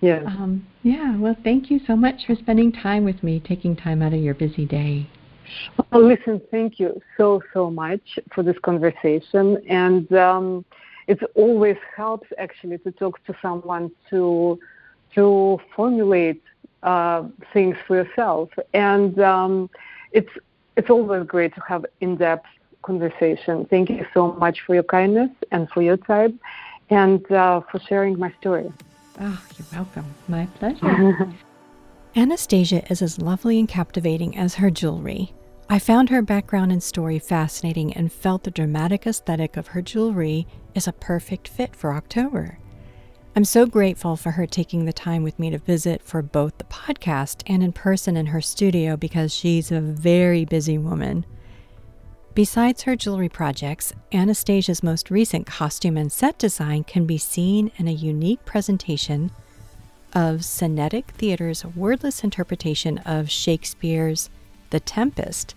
Yes. 0.00 0.22
Um, 0.26 0.64
yeah. 0.84 1.16
Well, 1.16 1.36
thank 1.42 1.70
you 1.70 1.80
so 1.86 1.96
much 1.96 2.26
for 2.26 2.36
spending 2.36 2.70
time 2.70 3.04
with 3.04 3.22
me, 3.24 3.40
taking 3.40 3.74
time 3.74 4.00
out 4.00 4.12
of 4.12 4.20
your 4.20 4.34
busy 4.34 4.64
day. 4.64 5.08
Well, 5.90 6.06
listen, 6.06 6.40
thank 6.52 6.78
you 6.78 7.00
so 7.16 7.42
so 7.52 7.68
much 7.68 8.18
for 8.32 8.44
this 8.44 8.56
conversation, 8.62 9.60
and 9.68 10.12
um, 10.12 10.64
it 11.06 11.18
always 11.34 11.76
helps 11.96 12.28
actually 12.38 12.78
to 12.78 12.92
talk 12.92 13.24
to 13.26 13.34
someone 13.42 13.90
to 14.10 14.58
to 15.14 15.60
formulate 15.76 16.42
uh, 16.82 17.22
things 17.52 17.76
for 17.86 17.96
yourself, 17.96 18.48
and 18.72 19.18
um, 19.20 19.70
it's 20.12 20.30
it's 20.76 20.90
always 20.90 21.26
great 21.26 21.54
to 21.54 21.60
have 21.68 21.84
in-depth 22.00 22.46
conversation. 22.82 23.66
Thank 23.66 23.90
you 23.90 24.06
so 24.14 24.32
much 24.32 24.62
for 24.62 24.74
your 24.74 24.82
kindness 24.84 25.30
and 25.50 25.68
for 25.70 25.82
your 25.82 25.96
time, 25.96 26.40
and 26.90 27.30
uh, 27.30 27.60
for 27.70 27.78
sharing 27.80 28.18
my 28.18 28.32
story. 28.40 28.72
Oh, 29.20 29.42
you're 29.56 29.66
welcome. 29.72 30.06
My 30.28 30.46
pleasure. 30.58 31.28
Anastasia 32.16 32.90
is 32.90 33.00
as 33.00 33.18
lovely 33.18 33.58
and 33.58 33.68
captivating 33.68 34.36
as 34.36 34.56
her 34.56 34.70
jewelry. 34.70 35.32
I 35.68 35.78
found 35.78 36.10
her 36.10 36.22
background 36.22 36.70
and 36.72 36.82
story 36.82 37.18
fascinating 37.18 37.94
and 37.94 38.12
felt 38.12 38.44
the 38.44 38.50
dramatic 38.50 39.06
aesthetic 39.06 39.56
of 39.56 39.68
her 39.68 39.80
jewelry 39.80 40.46
is 40.74 40.86
a 40.86 40.92
perfect 40.92 41.48
fit 41.48 41.74
for 41.74 41.94
October. 41.94 42.58
I'm 43.34 43.44
so 43.44 43.64
grateful 43.64 44.16
for 44.16 44.32
her 44.32 44.46
taking 44.46 44.84
the 44.84 44.92
time 44.92 45.22
with 45.22 45.38
me 45.38 45.48
to 45.50 45.58
visit 45.58 46.02
for 46.02 46.20
both 46.20 46.58
the 46.58 46.64
podcast 46.64 47.42
and 47.46 47.62
in 47.62 47.72
person 47.72 48.14
in 48.16 48.26
her 48.26 48.42
studio 48.42 48.96
because 48.96 49.34
she's 49.34 49.72
a 49.72 49.80
very 49.80 50.44
busy 50.44 50.76
woman. 50.76 51.24
Besides 52.34 52.82
her 52.82 52.96
jewelry 52.96 53.30
projects, 53.30 53.94
Anastasia's 54.12 54.82
most 54.82 55.10
recent 55.10 55.46
costume 55.46 55.96
and 55.96 56.12
set 56.12 56.38
design 56.38 56.84
can 56.84 57.06
be 57.06 57.16
seen 57.16 57.70
in 57.78 57.88
a 57.88 57.92
unique 57.92 58.44
presentation 58.44 59.30
of 60.12 60.44
Synetic 60.44 61.12
Theater's 61.12 61.64
wordless 61.64 62.22
interpretation 62.22 62.98
of 62.98 63.30
Shakespeare's 63.30 64.28
The 64.72 64.80
Tempest 64.80 65.54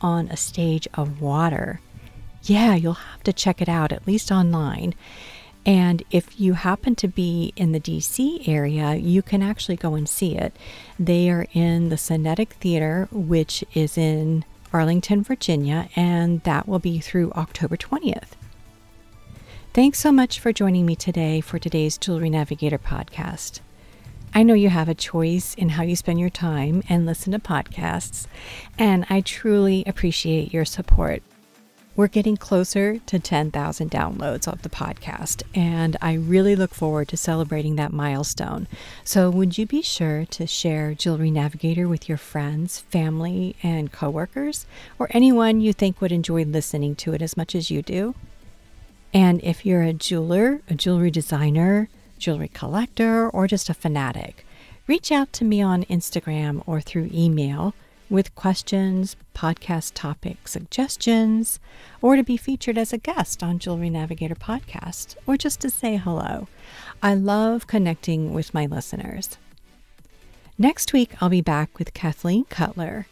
on 0.00 0.28
a 0.28 0.36
stage 0.36 0.88
of 0.94 1.20
water. 1.20 1.80
Yeah, 2.42 2.74
you'll 2.74 2.94
have 2.94 3.22
to 3.24 3.32
check 3.34 3.60
it 3.60 3.68
out, 3.68 3.92
at 3.92 4.06
least 4.06 4.32
online. 4.32 4.94
And 5.66 6.02
if 6.10 6.40
you 6.40 6.54
happen 6.54 6.94
to 6.96 7.08
be 7.08 7.52
in 7.54 7.72
the 7.72 7.80
DC 7.80 8.48
area, 8.48 8.94
you 8.94 9.20
can 9.20 9.42
actually 9.42 9.76
go 9.76 9.94
and 9.94 10.08
see 10.08 10.36
it. 10.38 10.56
They 10.98 11.28
are 11.28 11.46
in 11.52 11.90
the 11.90 11.98
Synetic 11.98 12.54
Theater, 12.54 13.08
which 13.12 13.62
is 13.74 13.98
in 13.98 14.46
Arlington, 14.72 15.22
Virginia, 15.22 15.90
and 15.94 16.40
that 16.44 16.66
will 16.66 16.78
be 16.78 16.98
through 16.98 17.32
October 17.32 17.76
20th. 17.76 18.30
Thanks 19.74 19.98
so 19.98 20.10
much 20.10 20.40
for 20.40 20.50
joining 20.50 20.86
me 20.86 20.96
today 20.96 21.42
for 21.42 21.58
today's 21.58 21.98
Jewelry 21.98 22.30
Navigator 22.30 22.78
podcast. 22.78 23.60
I 24.36 24.42
know 24.42 24.52
you 24.52 24.68
have 24.68 24.90
a 24.90 24.94
choice 24.94 25.54
in 25.54 25.70
how 25.70 25.82
you 25.82 25.96
spend 25.96 26.20
your 26.20 26.28
time 26.28 26.82
and 26.90 27.06
listen 27.06 27.32
to 27.32 27.38
podcasts, 27.38 28.26
and 28.78 29.06
I 29.08 29.22
truly 29.22 29.82
appreciate 29.86 30.52
your 30.52 30.66
support. 30.66 31.22
We're 31.96 32.08
getting 32.08 32.36
closer 32.36 32.98
to 32.98 33.18
10,000 33.18 33.90
downloads 33.90 34.46
of 34.46 34.60
the 34.60 34.68
podcast, 34.68 35.42
and 35.54 35.96
I 36.02 36.12
really 36.12 36.54
look 36.54 36.74
forward 36.74 37.08
to 37.08 37.16
celebrating 37.16 37.76
that 37.76 37.94
milestone. 37.94 38.68
So, 39.04 39.30
would 39.30 39.56
you 39.56 39.64
be 39.64 39.80
sure 39.80 40.26
to 40.26 40.46
share 40.46 40.92
Jewelry 40.92 41.30
Navigator 41.30 41.88
with 41.88 42.06
your 42.06 42.18
friends, 42.18 42.80
family, 42.80 43.56
and 43.62 43.90
coworkers, 43.90 44.66
or 44.98 45.08
anyone 45.12 45.62
you 45.62 45.72
think 45.72 46.02
would 46.02 46.12
enjoy 46.12 46.44
listening 46.44 46.94
to 46.96 47.14
it 47.14 47.22
as 47.22 47.38
much 47.38 47.54
as 47.54 47.70
you 47.70 47.80
do? 47.80 48.14
And 49.14 49.42
if 49.42 49.64
you're 49.64 49.80
a 49.80 49.94
jeweler, 49.94 50.60
a 50.68 50.74
jewelry 50.74 51.10
designer, 51.10 51.88
jewelry 52.18 52.48
collector, 52.48 53.28
or 53.30 53.46
just 53.46 53.68
a 53.68 53.74
fanatic, 53.74 54.46
reach 54.86 55.10
out 55.10 55.32
to 55.34 55.44
me 55.44 55.60
on 55.60 55.84
Instagram 55.84 56.62
or 56.66 56.80
through 56.80 57.10
email 57.12 57.74
with 58.08 58.34
questions, 58.34 59.16
podcast 59.34 59.92
topic 59.94 60.46
suggestions, 60.46 61.58
or 62.00 62.16
to 62.16 62.22
be 62.22 62.36
featured 62.36 62.78
as 62.78 62.92
a 62.92 62.98
guest 62.98 63.42
on 63.42 63.58
Jewelry 63.58 63.90
Navigator 63.90 64.34
podcast, 64.34 65.16
or 65.26 65.36
just 65.36 65.60
to 65.60 65.70
say 65.70 65.96
hello. 65.96 66.46
I 67.02 67.14
love 67.14 67.66
connecting 67.66 68.32
with 68.32 68.54
my 68.54 68.66
listeners. 68.66 69.38
Next 70.56 70.92
week, 70.92 71.20
I'll 71.20 71.28
be 71.28 71.40
back 71.40 71.78
with 71.78 71.94
Kathleen 71.94 72.44
Cutler 72.44 73.06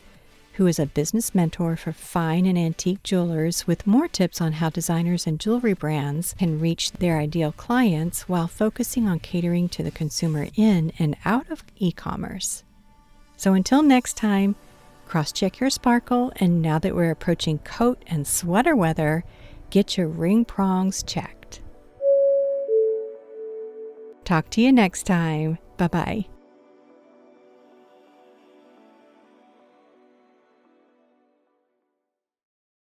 who 0.54 0.66
is 0.66 0.78
a 0.78 0.86
business 0.86 1.34
mentor 1.34 1.76
for 1.76 1.92
fine 1.92 2.46
and 2.46 2.56
antique 2.56 3.02
jewelers 3.02 3.66
with 3.66 3.86
more 3.86 4.06
tips 4.06 4.40
on 4.40 4.52
how 4.52 4.70
designers 4.70 5.26
and 5.26 5.40
jewelry 5.40 5.72
brands 5.72 6.34
can 6.38 6.60
reach 6.60 6.92
their 6.92 7.18
ideal 7.18 7.52
clients 7.52 8.28
while 8.28 8.46
focusing 8.46 9.08
on 9.08 9.18
catering 9.18 9.68
to 9.68 9.82
the 9.82 9.90
consumer 9.90 10.46
in 10.54 10.92
and 10.98 11.16
out 11.24 11.50
of 11.50 11.64
e 11.76 11.90
commerce. 11.90 12.62
So 13.36 13.52
until 13.52 13.82
next 13.82 14.16
time, 14.16 14.54
cross 15.06 15.32
check 15.32 15.58
your 15.58 15.70
sparkle, 15.70 16.32
and 16.36 16.62
now 16.62 16.78
that 16.78 16.94
we're 16.94 17.10
approaching 17.10 17.58
coat 17.58 18.02
and 18.06 18.26
sweater 18.26 18.76
weather, 18.76 19.24
get 19.70 19.96
your 19.96 20.08
ring 20.08 20.44
prongs 20.44 21.02
checked. 21.02 21.60
Talk 24.24 24.50
to 24.50 24.60
you 24.60 24.72
next 24.72 25.02
time. 25.04 25.58
Bye 25.76 25.88
bye. 25.88 26.33